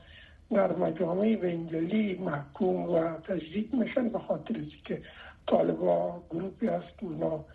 در 0.51 0.75
مجامع 0.75 1.35
بینجلی 1.35 2.15
محکوم 2.15 2.89
و 2.89 3.17
تجدید 3.27 3.73
میشن 3.73 4.09
به 4.09 4.19
خاطر 4.19 4.55
از 4.57 4.83
که 4.85 5.01
طالبان 5.47 6.21
گروپی 6.29 6.67
که 6.67 7.05
اونا 7.05 7.45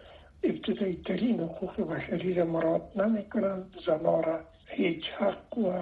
ابتدایی 0.43 1.03
ترین 1.07 1.41
حقوق 1.41 1.81
بشری 1.81 2.35
را 2.35 2.45
مراد 2.45 2.83
نمی‌کنن 2.97 3.65
زنا 3.87 4.21
را 4.21 4.41
هیچ 4.79 5.05
حق 5.19 5.59
و 5.59 5.73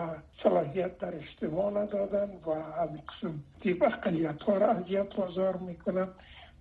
صلاحیت 0.42 0.98
در 0.98 1.14
اجتماع 1.14 1.70
ندادن 1.70 2.30
و 2.46 2.50
قسم 2.50 3.34
دیب 3.60 3.84
اقلیت 3.84 4.42
ها 4.42 4.56
را 4.56 4.70
اذیت 4.70 5.18
وزار 5.18 5.56
می‌کنن 5.56 6.08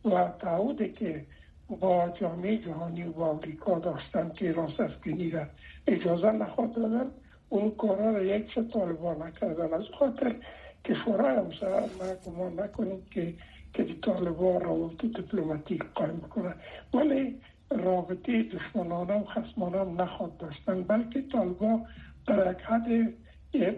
و 0.06 0.30
تعهدی 0.40 0.90
که 0.92 1.26
با 1.70 2.14
جامعه 2.22 2.58
جهانی 2.58 3.04
و 3.04 3.12
با 3.12 3.30
امریکا 3.30 3.80
داشتن 3.80 4.32
که 4.36 4.52
راست 4.52 4.80
افغانی 4.80 5.30
را 5.30 5.46
اجازه 5.88 6.32
نخواد 6.32 6.74
دادن 6.74 7.12
اون 7.50 7.72
کارا 7.72 8.12
را 8.12 8.24
یک 8.24 8.54
چه 8.54 8.64
طالبان 8.64 9.22
نکردن. 9.22 9.74
از 9.74 9.86
خاطر 10.00 10.36
کشورهای 10.86 11.36
همسر 11.36 11.84
ما 12.38 12.50
نکنیم 12.50 13.06
که 13.12 13.34
که 13.74 13.86
طالبان 14.02 14.62
روابط 14.62 15.02
دیپلماتیک 15.02 15.84
قایم 15.96 16.18
بکنن. 16.18 16.56
ولی 16.94 17.36
رابطه 17.70 18.44
دشمنانه 18.44 19.14
و 19.14 19.26
خسمانه 19.26 19.80
هم 19.80 20.02
نخواد 20.02 20.38
داشتن 20.38 20.84
بلکه 20.84 21.22
طالبان 21.22 21.86
در 22.28 22.52
یک 22.52 22.58
حد 22.58 23.14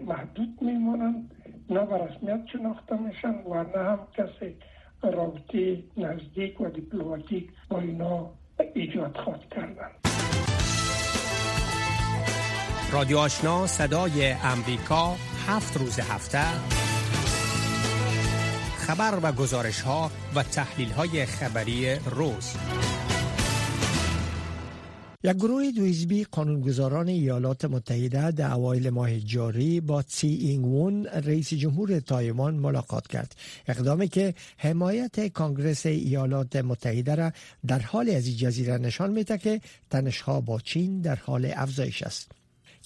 محدود 0.06 0.58
میمونن 0.60 1.30
نه 1.70 1.86
به 1.86 1.96
رسمیت 1.96 2.40
شناخته 2.52 2.96
میشن 2.96 3.34
و 3.34 3.54
نه 3.54 3.84
هم 3.84 3.98
کسی 4.16 4.56
رابطه 5.02 5.82
نزدیک 5.96 6.60
و 6.60 6.68
دیپلماتیک 6.68 7.50
با 7.68 7.80
اینا 7.80 8.30
ایجاد 8.74 9.16
خواهد 9.16 9.40
کردن 9.50 9.90
رادیو 12.92 13.18
آشنا 13.18 13.66
صدای 13.66 14.32
امریکا 14.32 15.14
هفت 15.48 15.76
روز 15.76 15.98
هفته. 15.98 16.44
خبر 18.78 19.18
و 19.22 19.32
گزارش 19.32 19.80
ها 19.80 20.10
و 20.34 20.42
تحلیل 20.42 20.90
های 20.90 21.26
خبری 21.26 21.94
روز. 21.94 22.56
یک 25.28 25.36
گروه 25.36 25.70
دویزبی 25.70 26.24
قانونگذاران 26.24 27.08
ایالات 27.08 27.64
متحده 27.64 28.30
در 28.30 28.52
اوایل 28.52 28.90
ماه 28.90 29.20
جاری 29.20 29.80
با 29.80 30.04
سی 30.06 30.26
اینگ 30.28 30.66
وون 30.66 31.06
رئیس 31.06 31.54
جمهور 31.54 32.00
تایوان 32.00 32.54
ملاقات 32.54 33.06
کرد. 33.06 33.36
اقدامی 33.68 34.08
که 34.08 34.34
حمایت 34.56 35.28
کانگرس 35.28 35.86
ایالات 35.86 36.56
متحده 36.56 37.14
را 37.14 37.32
در 37.66 37.78
حال 37.78 38.10
از 38.10 38.38
جزیره 38.38 38.78
نشان 38.78 39.10
میده 39.10 39.38
که 39.38 39.60
تنشها 39.90 40.40
با 40.40 40.60
چین 40.60 41.00
در 41.00 41.16
حال 41.16 41.52
افزایش 41.56 42.02
است. 42.02 42.37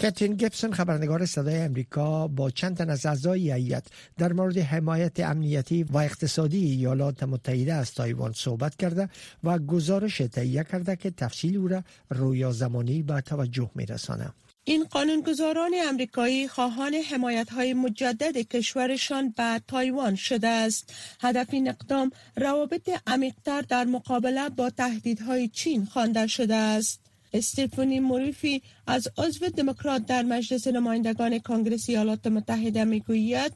کترین 0.03 0.35
گیبسون 0.35 0.73
خبرنگار 0.73 1.27
صدای 1.27 1.57
امریکا 1.59 2.29
با 2.29 2.51
چند 2.51 2.77
تن 2.77 2.91
از 2.91 3.07
اعضای 3.07 3.53
هیئت 3.53 3.85
در 4.19 4.33
مورد 4.33 4.59
حمایت 4.59 5.21
امنیتی 5.21 5.83
و 5.83 5.99
اقتصادی 5.99 6.65
ایالات 6.65 7.23
متحده 7.23 7.75
از 7.75 7.95
تایوان 7.95 8.33
صحبت 8.33 8.77
کرده 8.77 9.09
و 9.45 9.59
گزارش 9.59 10.19
تهیه 10.19 10.65
کرده 10.65 10.97
که 10.97 11.11
تفصیل 11.11 11.57
او 11.57 11.69
را 11.69 11.83
رویا 12.11 12.53
زمانی 12.53 13.03
به 13.03 13.21
توجه 13.21 13.71
میرسانه. 13.75 14.33
این 14.65 14.85
قانونگذاران 14.85 15.73
امریکایی 15.88 16.49
خواهان 16.49 16.95
حمایت 16.95 17.51
های 17.51 17.75
مجدد 17.75 18.37
کشورشان 18.37 19.35
به 19.37 19.61
تایوان 19.69 20.15
شده 20.15 20.49
است. 20.49 20.95
هدف 21.21 21.47
این 21.51 21.69
اقدام 21.69 22.11
روابط 22.37 22.91
عمیقتر 23.07 23.61
در 23.61 23.85
مقابله 23.85 24.49
با 24.49 24.71
تهدیدهای 24.71 25.49
چین 25.49 25.85
خوانده 25.85 26.27
شده 26.27 26.55
است. 26.55 27.12
استفانی 27.33 28.01
موریفی 28.01 28.62
از 28.87 29.09
عضو 29.18 29.49
دموکرات 29.49 30.07
در 30.07 30.23
مجلس 30.23 30.66
نمایندگان 30.66 31.38
کنگره 31.38 31.79
ایالات 31.88 32.27
متحده 32.27 32.85
می‌گوید 32.85 33.53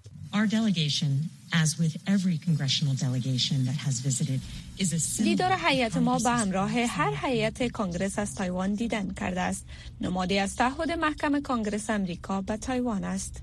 دیدار 5.25 5.53
هیئت 5.69 5.97
ما 5.97 6.19
به 6.19 6.31
همراه 6.31 6.71
هر 6.71 7.13
هیئت 7.23 7.73
کنگرس 7.73 8.19
از 8.19 8.35
تایوان 8.35 8.75
دیدن 8.75 9.15
کرده 9.15 9.41
است. 9.41 9.65
نمادی 10.01 10.39
از 10.39 10.57
تعهد 10.57 10.91
محکم 10.91 11.41
کنگرس 11.41 11.91
امریکا 11.91 12.41
به 12.41 12.57
تایوان 12.57 13.05
است. 13.05 13.43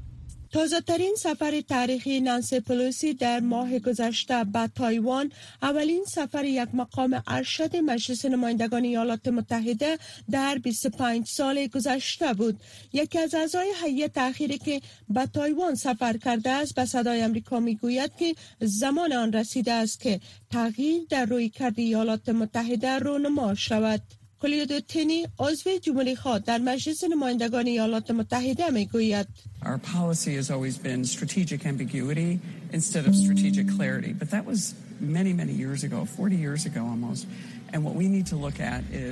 تازه 0.53 0.81
ترین 0.81 1.15
سفر 1.17 1.61
تاریخی 1.61 2.19
نانسی 2.19 2.59
پلوسی 2.59 3.13
در 3.13 3.39
ماه 3.39 3.79
گذشته 3.79 4.43
به 4.43 4.69
تایوان 4.75 5.31
اولین 5.61 6.05
سفر 6.05 6.45
یک 6.45 6.69
مقام 6.73 7.23
ارشد 7.27 7.75
مجلس 7.75 8.25
نمایندگان 8.25 8.83
ایالات 8.83 9.27
متحده 9.27 9.97
در 10.31 10.57
25 10.57 11.27
سال 11.27 11.67
گذشته 11.67 12.33
بود. 12.33 12.59
یکی 12.93 13.19
از 13.19 13.35
اعضای 13.35 13.73
هیئت 13.83 14.17
اخیری 14.17 14.57
که 14.57 14.81
به 15.09 15.25
تایوان 15.25 15.75
سفر 15.75 16.17
کرده 16.17 16.49
است 16.49 16.75
به 16.75 16.85
صدای 16.85 17.21
امریکا 17.21 17.59
می‌گوید 17.59 18.15
که 18.15 18.35
زمان 18.59 19.13
آن 19.13 19.33
رسیده 19.33 19.71
است 19.71 19.99
که 19.99 20.19
تغییر 20.51 21.01
در 21.09 21.25
روی 21.25 21.49
کرد 21.49 21.79
ایالات 21.79 22.29
متحده 22.29 22.99
رونما 22.99 23.55
شود. 23.55 24.01
کلیدو 24.42 24.80
تنی 24.80 25.26
عضو 25.38 25.78
جمهوری 25.82 26.16
خواه 26.16 26.38
در 26.38 26.58
مجلس 26.58 27.04
نمایندگان 27.04 27.66
ایالات 27.66 28.10
متحده 28.10 28.70
می 28.70 28.86
گوید 28.86 29.26
Our 29.62 29.78
policy 29.78 30.34
has 30.36 30.50
always 30.50 30.78
been 30.78 31.04
strategic 31.04 31.66
ambiguity 31.66 32.38
instead 32.72 33.04
of 33.08 33.14
strategic 33.14 33.66
clarity. 33.76 34.12
But 34.12 34.30
that 34.30 34.44
was 34.46 34.74
many, 35.00 35.32
many 35.32 35.52
years 35.52 35.82
ago, 35.84 36.04
40 36.04 36.36
years 36.36 36.66
ago 36.66 36.80
almost. 36.80 37.26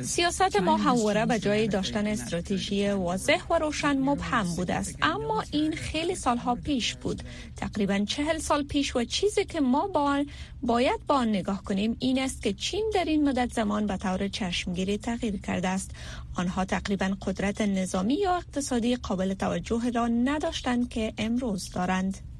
سیاست 0.01 0.61
ما 0.61 0.77
همواره 0.77 1.25
به 1.25 1.39
جای 1.39 1.67
داشتن 1.67 2.07
استراتژی 2.07 2.89
واضح 2.89 3.41
و 3.49 3.59
روشن 3.59 3.97
مبهم 3.97 4.55
بوده 4.55 4.73
است. 4.73 4.95
اما 5.01 5.43
این 5.51 5.75
خیلی 5.75 6.15
سالها 6.15 6.55
پیش 6.55 6.95
بود. 6.95 7.23
تقریبا 7.55 7.99
چهل 7.99 8.37
سال 8.37 8.63
پیش 8.63 8.95
و 8.95 9.03
چیزی 9.03 9.45
که 9.45 9.61
ما 9.61 9.87
با 9.87 10.23
باید 10.61 10.99
با 11.07 11.15
آن 11.15 11.29
نگاه 11.29 11.63
کنیم 11.63 11.95
این 11.99 12.19
است 12.19 12.41
که 12.41 12.53
چین 12.53 12.91
در 12.93 13.05
این 13.05 13.29
مدت 13.29 13.53
زمان 13.53 13.87
به 13.87 13.97
طور 13.97 14.27
چشمگیری 14.27 14.97
تغییر 14.97 15.37
کرده 15.37 15.67
است. 15.67 15.91
آنها 16.35 16.65
تقریبا 16.65 17.17
قدرت 17.21 17.61
نظامی 17.61 18.13
یا 18.13 18.35
اقتصادی 18.35 18.95
قابل 18.95 19.33
توجه 19.33 19.89
را 19.89 20.07
نداشتند 20.07 20.89
که 20.89 21.13
امروز 21.17 21.71
دارند. 21.71 22.30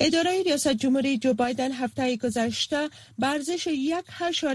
اداره 0.00 0.42
ریاست 0.42 0.72
جمهوری 0.72 1.18
جو 1.18 1.34
بایدن 1.34 1.72
هفته 1.72 2.16
گذشته 2.16 2.88
برزش 3.18 3.66
یک 3.66 4.04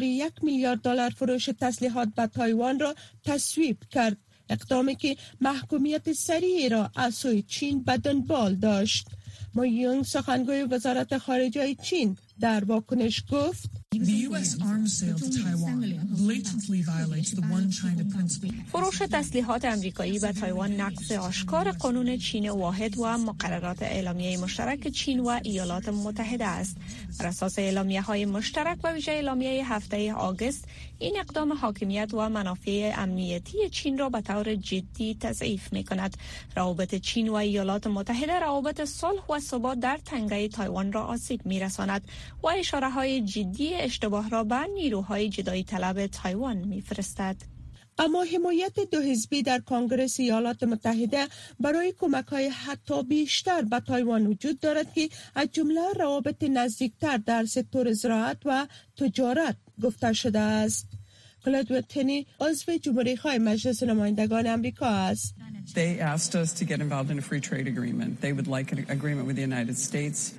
یک 0.02 0.34
میلیارد 0.44 0.82
دلار 0.82 1.10
فروش 1.10 1.50
تسلیحات 1.60 2.10
به 2.16 2.28
تایوان 2.28 2.80
را 2.80 2.96
تصویب 3.26 3.78
کرد. 3.92 4.18
اقدامی 4.50 4.96
که 4.96 5.18
محکومیت 5.42 6.14
سریعی 6.14 6.70
را 6.70 6.92
از 6.96 7.16
سوی 7.16 7.42
چین 7.42 7.84
به 7.84 7.98
دنبال 7.98 8.56
داشت. 8.56 9.08
یونگ 9.66 10.04
سخنگوی 10.04 10.64
وزارت 10.64 11.18
خارجه 11.18 11.76
چین 11.76 12.18
در 12.40 12.64
واکنش 12.64 13.24
گفت 13.32 13.70
فروش 18.72 18.98
تسلیحات 19.12 19.66
امریکایی 19.66 20.20
به 20.20 20.32
تایوان 20.32 20.72
نقض 20.72 21.12
آشکار 21.12 21.72
قانون 21.72 22.18
چین 22.18 22.50
واحد 22.50 23.00
و 23.00 23.18
مقررات 23.18 23.82
اعلامیه 23.84 24.38
مشترک 24.38 24.88
چین 24.88 25.20
و 25.20 25.40
ایالات 25.44 25.90
متحده 25.90 26.46
است. 26.46 26.78
بر 27.20 27.28
اساس 27.28 27.60
اعلامیه 27.60 28.02
های 28.02 28.26
مشترک 28.26 28.78
به 28.84 28.94
ویژه 28.94 29.12
اعلامیه 29.12 29.74
هفده 29.74 30.14
آگست 30.14 30.66
این 31.00 31.20
اقدام 31.20 31.54
حاکمیت 31.54 32.14
و 32.14 32.30
منافع 32.30 32.94
امنیتی 32.96 33.70
چین 33.70 33.98
را 33.98 34.10
به 34.10 34.22
طور 34.22 34.56
جدی 34.56 35.18
تضعیف 35.20 35.74
می 35.74 35.84
کند. 35.84 36.18
روابط 36.56 36.96
چین 36.96 37.30
و 37.30 37.34
ایالات 37.34 37.88
متحده 37.88 38.40
روابط 38.40 38.82
صلح 38.82 39.22
و 39.30 39.40
ثبات 39.40 39.80
در 39.80 40.00
تنگه 40.06 40.48
تایوان 40.48 40.92
را 40.92 41.04
آسیب 41.04 41.46
می 41.46 41.60
رساند 41.60 42.08
و 42.44 42.48
اشاره 42.48 42.90
های 42.90 43.22
جدی 43.22 43.79
اشتباه 43.80 44.30
را 44.30 44.44
به 44.44 44.68
نیروهای 44.74 45.30
جدایی 45.30 45.64
طلب 45.64 46.08
تایوان 46.08 46.58
میفرستد. 46.58 47.36
اما 48.00 48.24
حمایت 48.24 48.80
دو 48.92 49.02
حزبی 49.02 49.44
در 49.44 49.60
کنگرس 49.60 50.20
ایالات 50.20 50.64
متحده 50.64 51.28
برای 51.60 51.94
کمک 52.00 52.26
های 52.26 52.48
حتی 52.48 53.04
بیشتر 53.04 53.62
به 53.62 53.80
تایوان 53.80 54.28
وجود 54.28 54.60
دارد 54.60 54.94
که 54.94 55.10
از 55.36 55.48
جمله 55.52 55.82
روابط 56.00 56.44
نزدیکتر 56.44 57.18
در 57.18 57.46
سکتور 57.46 57.94
زراعت 57.94 58.38
و 58.46 58.68
تجارت 58.98 59.58
گفته 59.82 60.14
شده 60.14 60.40
است. 60.40 60.88
کلاد 61.46 61.82
تنی 61.82 62.28
عضو 62.40 62.78
جمهوری 62.78 63.18
خواه 63.18 63.38
مجلس 63.38 63.84
نمایندگان 63.84 64.48
امریکا 64.48 64.86
است. 64.86 65.36
They 65.76 66.00
asked 66.00 66.36
us 66.36 66.54
to 66.60 66.66
get 66.66 66.80
involved 66.80 67.12
in 67.12 67.20
a 67.20 67.22
free 67.22 67.42
trade 67.42 67.68
agreement. 67.68 68.22
They 68.22 68.34
would 68.34 68.48
like 68.48 68.72
an 68.72 68.80
agreement 68.98 69.28
with 69.28 69.36
the 69.36 69.46
United 69.52 69.78
States. 69.78 70.34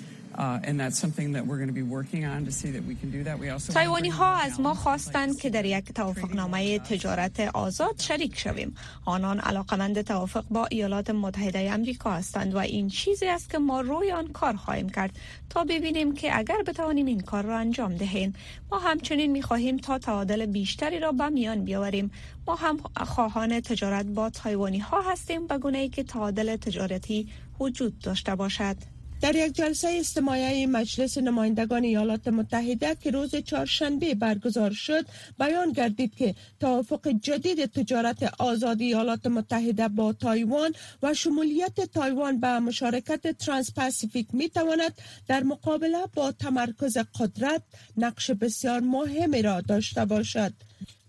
تایوانی 3.74 4.08
ها 4.08 4.34
از 4.36 4.60
ما 4.60 4.74
خواستند 4.74 5.38
که 5.38 5.50
در 5.50 5.64
یک 5.64 5.92
توافقنامه 5.92 6.78
تجارت 6.78 7.40
آزاد 7.40 8.00
شریک 8.00 8.38
شویم. 8.38 8.74
آنان 9.04 9.40
علاقمند 9.40 10.00
توافق 10.02 10.44
با 10.50 10.66
ایالات 10.66 11.10
متحده 11.10 11.74
آمریکا 11.74 12.10
هستند 12.10 12.54
و 12.54 12.58
این 12.58 12.88
چیزی 12.88 13.26
است 13.26 13.50
که 13.50 13.58
ما 13.58 13.80
روی 13.80 14.12
آن 14.12 14.28
کار 14.32 14.56
خواهیم 14.56 14.88
کرد 14.88 15.18
تا 15.50 15.64
ببینیم 15.64 16.14
که 16.14 16.38
اگر 16.38 16.62
بتوانیم 16.66 17.06
این 17.06 17.20
کار 17.20 17.44
را 17.44 17.58
انجام 17.58 17.94
دهیم 17.94 18.34
ما 18.70 18.78
همچنین 18.78 19.32
می 19.32 19.42
خواهیم 19.42 19.76
تا 19.76 19.98
تعادل 19.98 20.46
بیشتری 20.46 20.98
را 20.98 21.12
به 21.12 21.28
میان 21.28 21.64
بیاوریم. 21.64 22.10
ما 22.46 22.54
هم 22.54 22.76
خواهان 22.96 23.60
تجارت 23.60 24.06
با 24.06 24.30
تایوانی 24.30 24.78
ها 24.78 25.00
هستیم 25.12 25.46
به 25.46 25.58
گونه 25.58 25.78
ای 25.78 25.88
که 25.88 26.02
تعادل 26.02 26.56
تجارتی 26.56 27.28
وجود 27.60 27.98
داشته 27.98 28.34
باشد. 28.34 28.99
در 29.20 29.36
یک 29.36 29.52
جلسه 29.52 29.96
استماعی 30.00 30.66
مجلس 30.66 31.18
نمایندگان 31.18 31.84
ایالات 31.84 32.28
متحده 32.28 32.96
که 33.02 33.10
روز 33.10 33.36
چهارشنبه 33.36 34.14
برگزار 34.14 34.70
شد 34.70 35.06
بیان 35.38 35.72
گردید 35.72 36.14
که 36.14 36.34
توافق 36.60 37.08
جدید 37.08 37.66
تجارت 37.66 38.34
آزاد 38.38 38.80
ایالات 38.80 39.26
متحده 39.26 39.88
با 39.88 40.12
تایوان 40.12 40.72
و 41.02 41.14
شمولیت 41.14 41.80
تایوان 41.80 42.40
به 42.40 42.58
مشارکت 42.58 43.38
ترانس 43.38 43.72
پاسیفیک 43.72 44.26
می 44.32 44.48
تواند 44.48 44.92
در 45.28 45.42
مقابله 45.42 46.06
با 46.14 46.32
تمرکز 46.32 46.98
قدرت 46.98 47.62
نقش 47.96 48.30
بسیار 48.30 48.80
مهمی 48.80 49.42
را 49.42 49.60
داشته 49.60 50.04
باشد. 50.04 50.52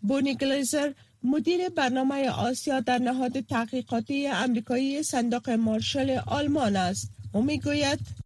بونی 0.02 0.36
گلیزر 0.36 0.92
مدیر 1.24 1.70
برنامه 1.70 2.30
آسیا 2.30 2.80
در 2.80 2.98
نهاد 2.98 3.40
تحقیقاتی 3.40 4.28
امریکایی 4.28 5.04
صندوق 5.04 5.50
مارشال 5.50 6.22
آلمان 6.28 6.76
است. 6.76 7.21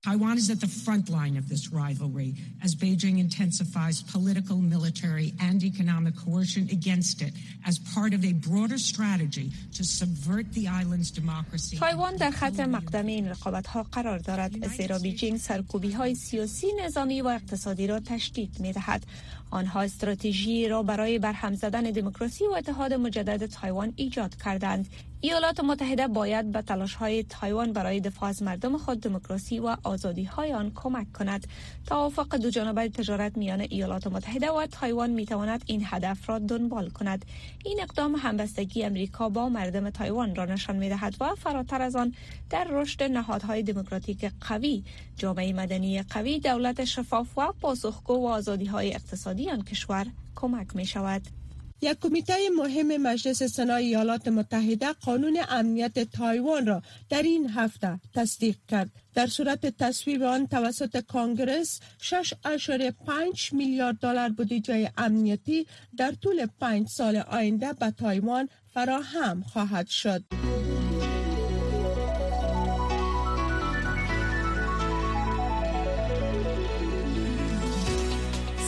Taiwan 0.06 0.38
is 0.38 0.50
at 0.50 0.60
the 0.60 0.72
front 0.84 1.08
line 1.10 1.36
of 1.36 1.48
this 1.48 1.72
rivalry 1.72 2.34
as 2.62 2.76
Beijing 2.76 3.18
intensifies 3.18 4.02
political, 4.02 4.56
military 4.76 5.34
and 5.40 5.64
economic 5.64 6.14
coercion 6.24 6.68
against 6.70 7.20
it 7.20 7.32
as 7.66 7.78
part 7.94 8.14
of 8.14 8.24
a 8.24 8.32
broader 8.32 8.78
strategy 8.78 9.50
to 9.76 9.82
subvert 9.84 10.46
the 10.52 10.68
island's 10.68 11.10
democracy. 11.10 11.76
تایوان 11.76 12.16
در 12.16 12.30
خط 12.30 12.60
مقدم 12.60 13.06
این 13.06 13.28
رقابت 13.28 13.66
ها 13.66 13.82
قرار 13.82 14.18
دارد 14.18 14.76
زیرا 14.76 14.98
بیجینگ 14.98 15.36
سرکوبی 15.38 15.92
های 15.92 16.14
سیاسی، 16.14 16.66
نظامی 16.84 17.22
و 17.22 17.26
اقتصادی 17.26 17.86
را 17.86 18.00
تشدید 18.00 18.60
می 18.60 18.72
دهد. 18.72 19.06
آنها 19.55 19.81
استراتژی 19.81 20.67
را 20.67 20.83
برای 20.83 21.19
برهم 21.19 21.55
زدن 21.55 21.83
دموکراسی 21.83 22.47
و 22.47 22.51
اتحاد 22.51 22.93
مجدد 22.93 23.45
تایوان 23.45 23.93
ایجاد 23.95 24.35
کردند. 24.35 24.87
ایالات 25.21 25.59
متحده 25.59 26.07
باید 26.07 26.51
به 26.51 26.61
تلاش 26.61 26.95
های 26.95 27.23
تایوان 27.23 27.73
برای 27.73 27.99
دفاع 27.99 28.29
از 28.29 28.43
مردم 28.43 28.77
خود 28.77 29.01
دموکراسی 29.01 29.59
و 29.59 29.77
آزادی 29.83 30.23
های 30.23 30.53
آن 30.53 30.71
کمک 30.75 31.13
کند. 31.13 31.47
توافق 31.85 32.35
دو 32.35 32.49
جانبه 32.49 32.89
تجارت 32.89 33.37
میان 33.37 33.61
ایالات 33.61 34.07
متحده 34.07 34.51
و 34.51 34.65
تایوان 34.65 35.09
می 35.09 35.25
تواند 35.25 35.63
این 35.65 35.81
هدف 35.85 36.29
را 36.29 36.39
دنبال 36.39 36.89
کند. 36.89 37.25
این 37.65 37.81
اقدام 37.81 38.15
همبستگی 38.15 38.83
امریکا 38.83 39.29
با 39.29 39.49
مردم 39.49 39.89
تایوان 39.89 40.35
را 40.35 40.45
نشان 40.45 40.75
می 40.75 40.89
دهد 40.89 41.15
و 41.19 41.35
فراتر 41.35 41.81
از 41.81 41.95
آن 41.95 42.13
در 42.49 42.67
رشد 42.69 43.03
نهادهای 43.03 43.63
دموکراتیک 43.63 44.31
قوی 44.47 44.83
جامعه 45.17 45.53
مدنی 45.53 46.01
قوی 46.01 46.39
دولت 46.39 46.85
شفاف 46.85 47.37
و 47.37 47.51
پاسخگو 47.61 48.13
و 48.13 48.27
آزادی 48.27 48.65
های 48.65 48.93
اقتصادی 48.93 49.44
آن 49.51 49.63
کشور 49.63 50.07
کمک 50.35 50.75
می 50.75 50.85
شود 50.85 51.21
یک 51.81 51.99
کمیته 51.99 52.33
مهم 52.57 52.97
مجلس 52.97 53.43
سنا 53.43 53.75
ایالات 53.75 54.27
متحده 54.27 54.93
قانون 54.93 55.37
امنیت 55.49 55.99
تایوان 55.99 56.65
را 56.65 56.81
در 57.09 57.21
این 57.21 57.49
هفته 57.49 57.99
تصدیق 58.13 58.55
کرد 58.67 58.89
در 59.13 59.27
صورت 59.27 59.65
تصویب 59.65 60.23
آن 60.23 60.47
توسط 60.47 60.97
کانگرس 61.05 61.79
6.5 62.01 63.53
میلیارد 63.53 63.97
دلار 63.97 64.29
بودجه 64.29 64.91
امنیتی 64.97 65.67
در 65.97 66.11
طول 66.11 66.45
پنج 66.59 66.87
سال 66.87 67.15
آینده 67.15 67.73
به 67.73 67.91
تایوان 67.91 68.49
فراهم 68.73 69.41
خواهد 69.41 69.87
شد. 69.87 70.23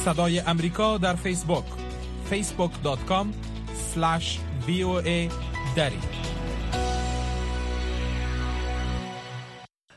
صدای 0.07 0.39
امریکا 0.39 0.97
در 0.97 1.15
فیسبوک 1.15 1.63
facebook.com 2.31 3.27
voa 4.67 5.31
دری 5.75 5.99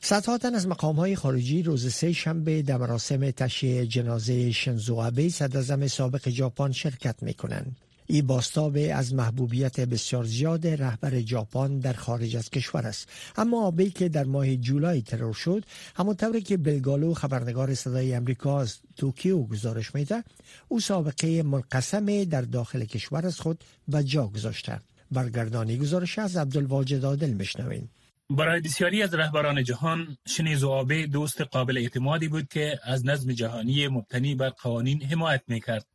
صدها 0.00 0.38
تن 0.38 0.54
از 0.54 0.68
مقام 0.68 0.96
های 0.96 1.16
خارجی 1.16 1.62
روز 1.62 1.92
سه 1.94 2.12
شنبه 2.12 2.62
در 2.62 2.76
مراسم 2.76 3.30
تشییع 3.30 3.84
جنازه 3.84 4.52
شنزو 4.52 4.96
آبه 4.96 5.28
صدر 5.28 5.86
سابق 5.86 6.28
ژاپن 6.28 6.72
شرکت 6.72 7.22
می 7.22 7.34
کنند. 7.34 7.76
ای 8.12 8.22
باستاب 8.22 8.78
از 8.94 9.14
محبوبیت 9.14 9.80
بسیار 9.80 10.24
زیاد 10.24 10.66
رهبر 10.66 11.20
ژاپن 11.20 11.78
در 11.78 11.92
خارج 11.92 12.36
از 12.36 12.50
کشور 12.50 12.86
است. 12.86 13.08
اما 13.36 13.66
آبی 13.66 13.90
که 13.90 14.08
در 14.08 14.24
ماه 14.24 14.56
جولای 14.56 15.02
ترور 15.02 15.34
شد 15.34 15.64
همانطور 15.96 16.40
که 16.40 16.56
بلگالو 16.56 17.14
خبرنگار 17.14 17.74
صدای 17.74 18.14
امریکا 18.14 18.60
از 18.60 18.78
توکیو 18.96 19.42
گزارش 19.42 19.94
میده 19.94 20.24
او 20.68 20.80
سابقه 20.80 21.42
منقسم 21.42 22.24
در 22.24 22.42
داخل 22.42 22.84
کشور 22.84 23.26
از 23.26 23.40
خود 23.40 23.64
به 23.88 24.04
جا 24.04 24.26
گذاشته. 24.26 24.80
برگردانی 25.10 25.76
گزارش 25.76 26.18
از 26.18 26.36
عبدالواجد 26.36 27.04
عادل 27.04 27.34
مشنوین 27.34 27.88
برای 28.30 28.60
بسیاری 28.60 29.02
از 29.02 29.14
رهبران 29.14 29.64
جهان 29.64 30.16
شنیزو 30.28 30.68
آبه 30.68 31.06
دوست 31.06 31.40
قابل 31.40 31.78
اعتمادی 31.78 32.28
بود 32.28 32.48
که 32.48 32.78
از 32.84 33.06
نظم 33.06 33.32
جهانی 33.32 33.88
مبتنی 33.88 34.34
بر 34.34 34.48
قوانین 34.48 35.02
حمایت 35.02 35.42
می‌کرد. 35.48 35.86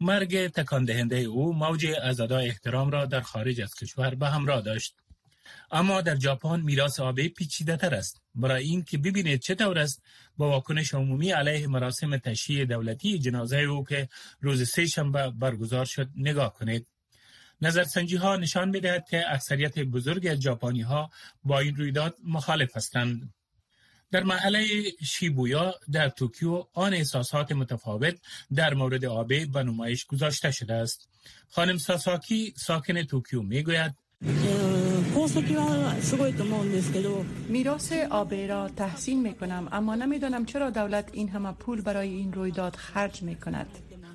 مرگ 0.00 0.48
تکان 0.48 0.84
دهنده 0.84 1.16
او 1.16 1.52
موج 1.52 1.86
ازادای 2.02 2.48
احترام 2.48 2.90
را 2.90 3.06
در 3.06 3.20
خارج 3.20 3.60
از 3.60 3.74
کشور 3.74 4.14
به 4.14 4.28
همراه 4.28 4.60
داشت. 4.62 4.94
اما 5.70 6.00
در 6.00 6.18
ژاپن 6.18 6.60
میراث 6.60 7.00
آبی 7.00 7.28
پیچیده 7.28 7.76
تر 7.76 7.94
است. 7.94 8.20
برای 8.34 8.64
این 8.64 8.82
که 8.82 8.98
ببینید 8.98 9.40
چطور 9.40 9.78
است 9.78 10.02
با 10.36 10.50
واکنش 10.50 10.94
عمومی 10.94 11.30
علیه 11.30 11.66
مراسم 11.66 12.16
تشییع 12.16 12.64
دولتی 12.64 13.18
جنازه 13.18 13.56
او 13.56 13.84
که 13.84 14.08
روز 14.40 14.68
سه 14.68 14.86
شنبه 14.86 15.30
برگزار 15.30 15.84
شد 15.84 16.08
نگاه 16.16 16.54
کنید. 16.54 16.86
نظرسنجی 17.62 18.16
ها 18.16 18.36
نشان 18.36 18.68
می‌دهد 18.68 19.08
که 19.08 19.24
اکثریت 19.28 19.78
بزرگ 19.78 20.26
از 20.26 20.46
ها 20.86 21.10
با 21.44 21.60
این 21.60 21.76
رویداد 21.76 22.16
مخالف 22.24 22.76
هستند. 22.76 23.34
در 24.12 24.24
محله 24.24 24.66
شیبویا 25.04 25.74
در 25.92 26.08
توکیو 26.08 26.64
آن 26.72 26.94
احساسات 26.94 27.52
متفاوت 27.52 28.14
در 28.54 28.74
مورد 28.74 29.04
آبه 29.04 29.46
به 29.46 29.62
نمایش 29.62 30.06
گذاشته 30.06 30.50
شده 30.50 30.74
است. 30.74 31.08
خانم 31.50 31.78
ساساکی 31.78 32.54
ساکن 32.56 33.02
توکیو 33.02 33.42
می‌گوید 33.42 33.94
میراث 37.48 37.92
آبه 38.10 38.46
را 38.46 38.68
تحسین 38.68 39.22
می 39.22 39.34
کنم 39.34 39.68
اما 39.72 39.94
نمی‌دانم 39.94 40.44
چرا 40.44 40.70
دولت 40.70 41.08
این 41.12 41.28
همه 41.28 41.52
پول 41.52 41.80
برای 41.80 42.08
این 42.08 42.32
رویداد 42.32 42.76
خرج 42.76 43.22
می 43.22 43.34
کند. 43.34 43.66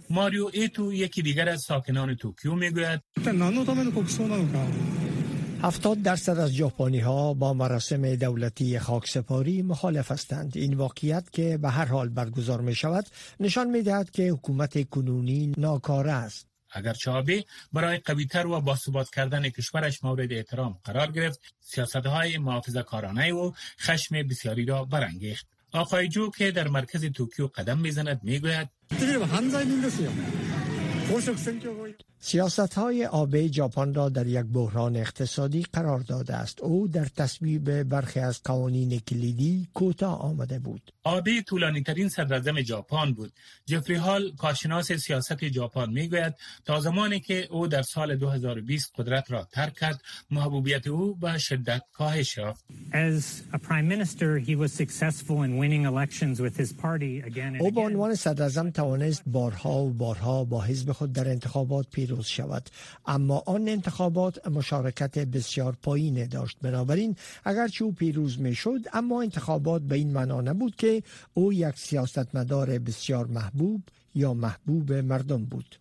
ماریو 0.09 0.49
ایتو 0.53 0.93
یکی 0.93 1.21
دیگر 1.21 1.49
از 1.49 1.61
ساکنان 1.61 2.15
توکیو 2.15 2.55
می‌گوید 2.55 3.01
هفتاد 5.61 6.01
درصد 6.01 6.39
از 6.39 6.51
ژاپنی 6.51 6.99
ها 6.99 7.33
با 7.33 7.53
مراسم 7.53 8.15
دولتی 8.15 8.79
خاکسپاری 8.79 9.61
مخالف 9.61 10.11
هستند. 10.11 10.51
این 10.55 10.73
واقعیت 10.73 11.31
که 11.31 11.57
به 11.57 11.69
هر 11.69 11.85
حال 11.85 12.09
برگزار 12.09 12.61
می 12.61 12.75
شود 12.75 13.05
نشان 13.39 13.69
می 13.69 13.81
دهد 13.81 14.11
که 14.11 14.29
حکومت 14.29 14.89
کنونی 14.89 15.53
ناکاره 15.57 16.11
است. 16.11 16.47
اگر 16.71 16.93
چابه 16.93 17.45
برای 17.73 17.97
قویتر 17.97 18.47
و 18.47 18.61
باثبات 18.61 19.09
کردن 19.09 19.49
کشورش 19.49 20.03
مورد 20.03 20.33
احترام 20.33 20.79
قرار 20.83 21.11
گرفت 21.11 21.39
سیاست 21.59 21.95
های 21.95 22.37
محافظه 22.37 22.83
کارانه 22.83 23.33
و 23.33 23.51
خشم 23.79 24.27
بسیاری 24.27 24.65
را 24.65 24.85
برانگیخت. 24.85 25.47
آقای 25.73 26.07
جو 26.07 26.31
که 26.31 26.51
در 26.51 26.67
مرکز 26.67 27.05
توکیو 27.05 27.47
قدم 27.47 27.79
می‌زند 27.79 28.19
می‌گوید 28.23 28.69
سیاست 32.19 32.73
های 32.73 33.05
آبه 33.05 33.47
ژاپن 33.47 33.93
را 33.93 34.09
در 34.09 34.27
یک 34.27 34.45
بحران 34.45 34.95
اقتصادی 34.95 35.65
قرار 35.73 35.99
داده 35.99 36.35
است. 36.35 36.61
او 36.61 36.87
در 36.87 37.05
تصویب 37.05 37.83
برخی 37.83 38.19
از 38.19 38.43
قوانین 38.43 38.99
کلیدی 38.99 39.67
کوتاه 39.73 40.19
آمده 40.21 40.59
بود. 40.59 40.91
آبه 41.03 41.41
طولانی 41.41 41.83
ترین 41.83 42.09
صدر 42.09 42.61
ژاپن 42.61 43.11
بود. 43.11 43.31
جفری 43.65 43.95
هال 43.95 44.31
کارشناس 44.37 44.91
سیاست 44.91 45.47
ژاپن 45.47 45.89
می‌گوید 45.89 46.33
تا 46.65 46.79
زمانی 46.79 47.19
که 47.19 47.47
او 47.51 47.67
در 47.67 47.81
سال 47.81 48.15
2020 48.15 48.91
قدرت 48.95 49.31
را 49.31 49.47
ترک 49.51 49.73
کرد 49.73 50.01
محبوبیت 50.31 50.87
او 50.87 51.15
به 51.15 51.37
شدت 51.37 51.81
کاهش 51.93 52.37
یافت. 52.37 52.65
او 57.59 57.71
به 57.71 57.81
عنوان 57.81 58.15
صدر 58.15 58.69
توانست 58.69 59.23
بارها 59.25 59.83
و 59.83 59.93
بارها 59.93 60.43
با 60.43 60.61
حزب 60.61 60.91
خود 60.91 61.13
در 61.13 61.29
انتخابات 61.29 61.87
پیروز 62.05 62.27
شود. 62.27 62.69
اما 63.05 63.43
آن 63.45 63.67
انتخابات 63.69 64.47
مشارکت 64.47 65.19
بسیار 65.19 65.77
پایین 65.81 66.27
داشت. 66.27 66.57
بنابراین 66.61 67.15
اگرچه 67.45 67.85
او 67.85 67.91
پیروز 67.91 68.39
می 68.39 68.55
شد 68.55 68.79
اما 68.93 69.21
انتخابات 69.21 69.81
به 69.81 69.95
این 69.95 70.13
معنا 70.13 70.41
نبود 70.41 70.75
که 70.75 71.03
او 71.33 71.53
یک 71.53 71.75
سیاستمدار 71.75 72.79
بسیار 72.79 73.27
محبوب 73.27 73.81
یا 74.15 74.33
محبوب 74.33 74.93
مردم 74.93 75.45
بود. 75.45 75.75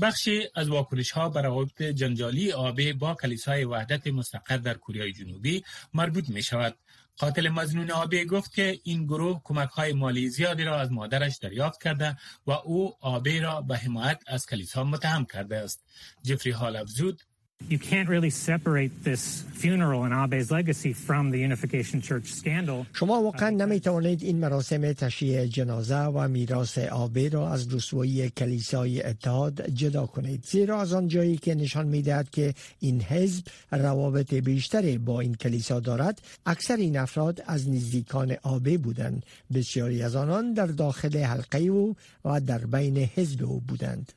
بخشی 0.00 0.48
از 0.54 0.68
واکنش 0.68 1.10
ها 1.10 1.28
بر 1.28 1.42
روابط 1.42 1.82
جنجالی 1.82 2.52
آبه 2.52 2.92
با 2.92 3.14
کلیسای 3.14 3.64
وحدت 3.64 4.06
مستقر 4.06 4.56
در 4.56 4.74
کره 4.74 5.12
جنوبی 5.12 5.62
مربوط 5.94 6.28
می 6.28 6.42
شود 6.42 6.76
قاتل 7.18 7.48
مزنون 7.48 7.90
آبه 7.90 8.24
گفت 8.24 8.54
که 8.54 8.80
این 8.82 9.04
گروه 9.04 9.40
کمک 9.44 9.68
های 9.68 9.92
مالی 9.92 10.28
زیادی 10.28 10.64
را 10.64 10.80
از 10.80 10.92
مادرش 10.92 11.36
دریافت 11.36 11.82
کرده 11.82 12.16
و 12.46 12.50
او 12.52 12.96
آبه 13.00 13.40
را 13.40 13.62
به 13.62 13.76
حمایت 13.76 14.22
از 14.26 14.46
کلیسا 14.46 14.84
متهم 14.84 15.24
کرده 15.24 15.56
است. 15.56 15.84
جفری 16.22 16.52
هال 16.52 16.76
افزود 16.76 17.22
You 17.68 17.78
can't 17.78 18.08
really 18.10 18.28
separate 18.28 18.92
this 19.04 19.42
funeral 19.52 20.04
and 20.04 20.12
Abe's 20.12 20.50
legacy 20.50 20.92
from 20.92 21.30
the 21.30 21.38
Unification 21.38 22.02
Church 22.02 22.26
scandal. 22.32 22.86
شما 22.92 23.22
واقعا 23.22 23.50
نمی 23.50 23.80
توانید 23.80 24.22
این 24.22 24.38
مراسم 24.38 24.92
تشییع 24.92 25.46
جنازه 25.46 25.96
و 25.96 26.28
میراث 26.28 26.78
آبه 26.78 27.28
را 27.28 27.52
از 27.52 27.74
رسوایی 27.74 28.30
کلیسای 28.30 29.02
اتحاد 29.02 29.70
جدا 29.70 30.06
کنید 30.06 30.44
زیرا 30.44 30.80
از 30.80 30.92
آن 30.92 31.08
جایی 31.08 31.36
که 31.36 31.54
نشان 31.54 31.86
می‌دهد 31.86 32.30
که 32.30 32.54
این 32.80 33.02
حزب 33.02 33.44
روابط 33.70 34.34
بیشتری 34.34 34.98
با 34.98 35.20
این 35.20 35.34
کلیسا 35.34 35.80
دارد 35.80 36.22
اکثر 36.46 36.76
این 36.76 36.96
افراد 36.96 37.42
از 37.46 37.68
نزدیکان 37.68 38.36
آبه 38.42 38.78
بودند 38.78 39.26
بسیاری 39.54 40.02
از 40.02 40.16
آنان 40.16 40.52
در 40.52 40.66
داخل 40.66 41.18
حلقه 41.18 41.58
او 41.58 41.96
و 42.24 42.40
در 42.40 42.58
بین 42.58 42.98
حزب 42.98 43.44
او 43.44 43.60
بودند 43.60 44.12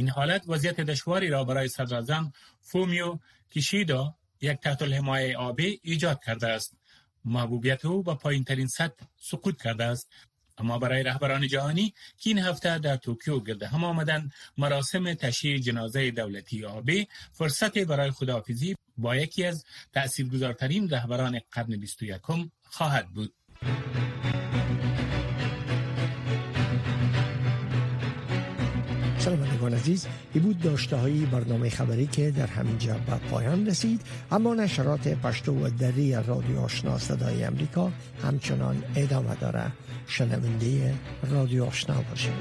این 0.00 0.08
حالت 0.08 0.44
وضعیت 0.48 0.80
دشواری 0.80 1.28
را 1.28 1.44
برای 1.44 1.68
صدر 1.68 2.24
فومیو 2.60 3.18
کیشیدا 3.50 4.14
یک 4.40 4.60
تحت 4.60 4.82
الحمایه 4.82 5.38
آبی 5.38 5.80
ایجاد 5.82 6.20
کرده 6.26 6.48
است. 6.48 6.76
محبوبیت 7.24 7.84
او 7.84 8.02
با 8.02 8.14
پایین 8.14 8.44
ترین 8.44 8.66
سطح 8.66 9.04
سقوط 9.16 9.62
کرده 9.62 9.84
است. 9.84 10.10
اما 10.58 10.78
برای 10.78 11.02
رهبران 11.02 11.48
جهانی 11.48 11.94
که 12.18 12.30
این 12.30 12.38
هفته 12.38 12.78
در 12.78 12.96
توکیو 12.96 13.40
گرده 13.40 13.66
هم 13.66 13.84
آمدند 13.84 14.32
مراسم 14.58 15.14
تشییع 15.14 15.58
جنازه 15.58 16.10
دولتی 16.10 16.64
آبی 16.64 17.08
فرصت 17.32 17.78
برای 17.78 18.10
خداحافظی 18.10 18.74
با 18.96 19.16
یکی 19.16 19.44
از 19.44 19.64
تأثیرگذارترین 19.92 20.90
رهبران 20.90 21.40
قرن 21.52 21.76
21 21.76 22.20
خواهد 22.62 23.08
بود. 23.08 23.34
شنوندگان 29.60 29.74
عزیز 29.74 30.06
ای 30.34 30.40
بود 30.40 30.60
داشته 30.60 30.96
های 30.96 31.26
برنامه 31.26 31.70
خبری 31.70 32.06
که 32.06 32.30
در 32.30 32.46
همینجا 32.46 32.94
به 32.94 33.16
پایان 33.30 33.66
رسید. 33.66 34.00
اما 34.30 34.54
نشرات 34.54 35.08
پشتو 35.08 35.52
و 35.52 35.70
دری 35.70 36.12
رادیو 36.12 36.60
آشنا 36.60 36.98
صدای 36.98 37.44
امریکا 37.44 37.92
همچنان 38.22 38.82
ادامه 38.96 39.34
داره. 39.34 39.72
شنونده 40.06 40.94
رادیو 41.30 41.64
آشنا 41.64 42.02
باشید. 42.10 42.32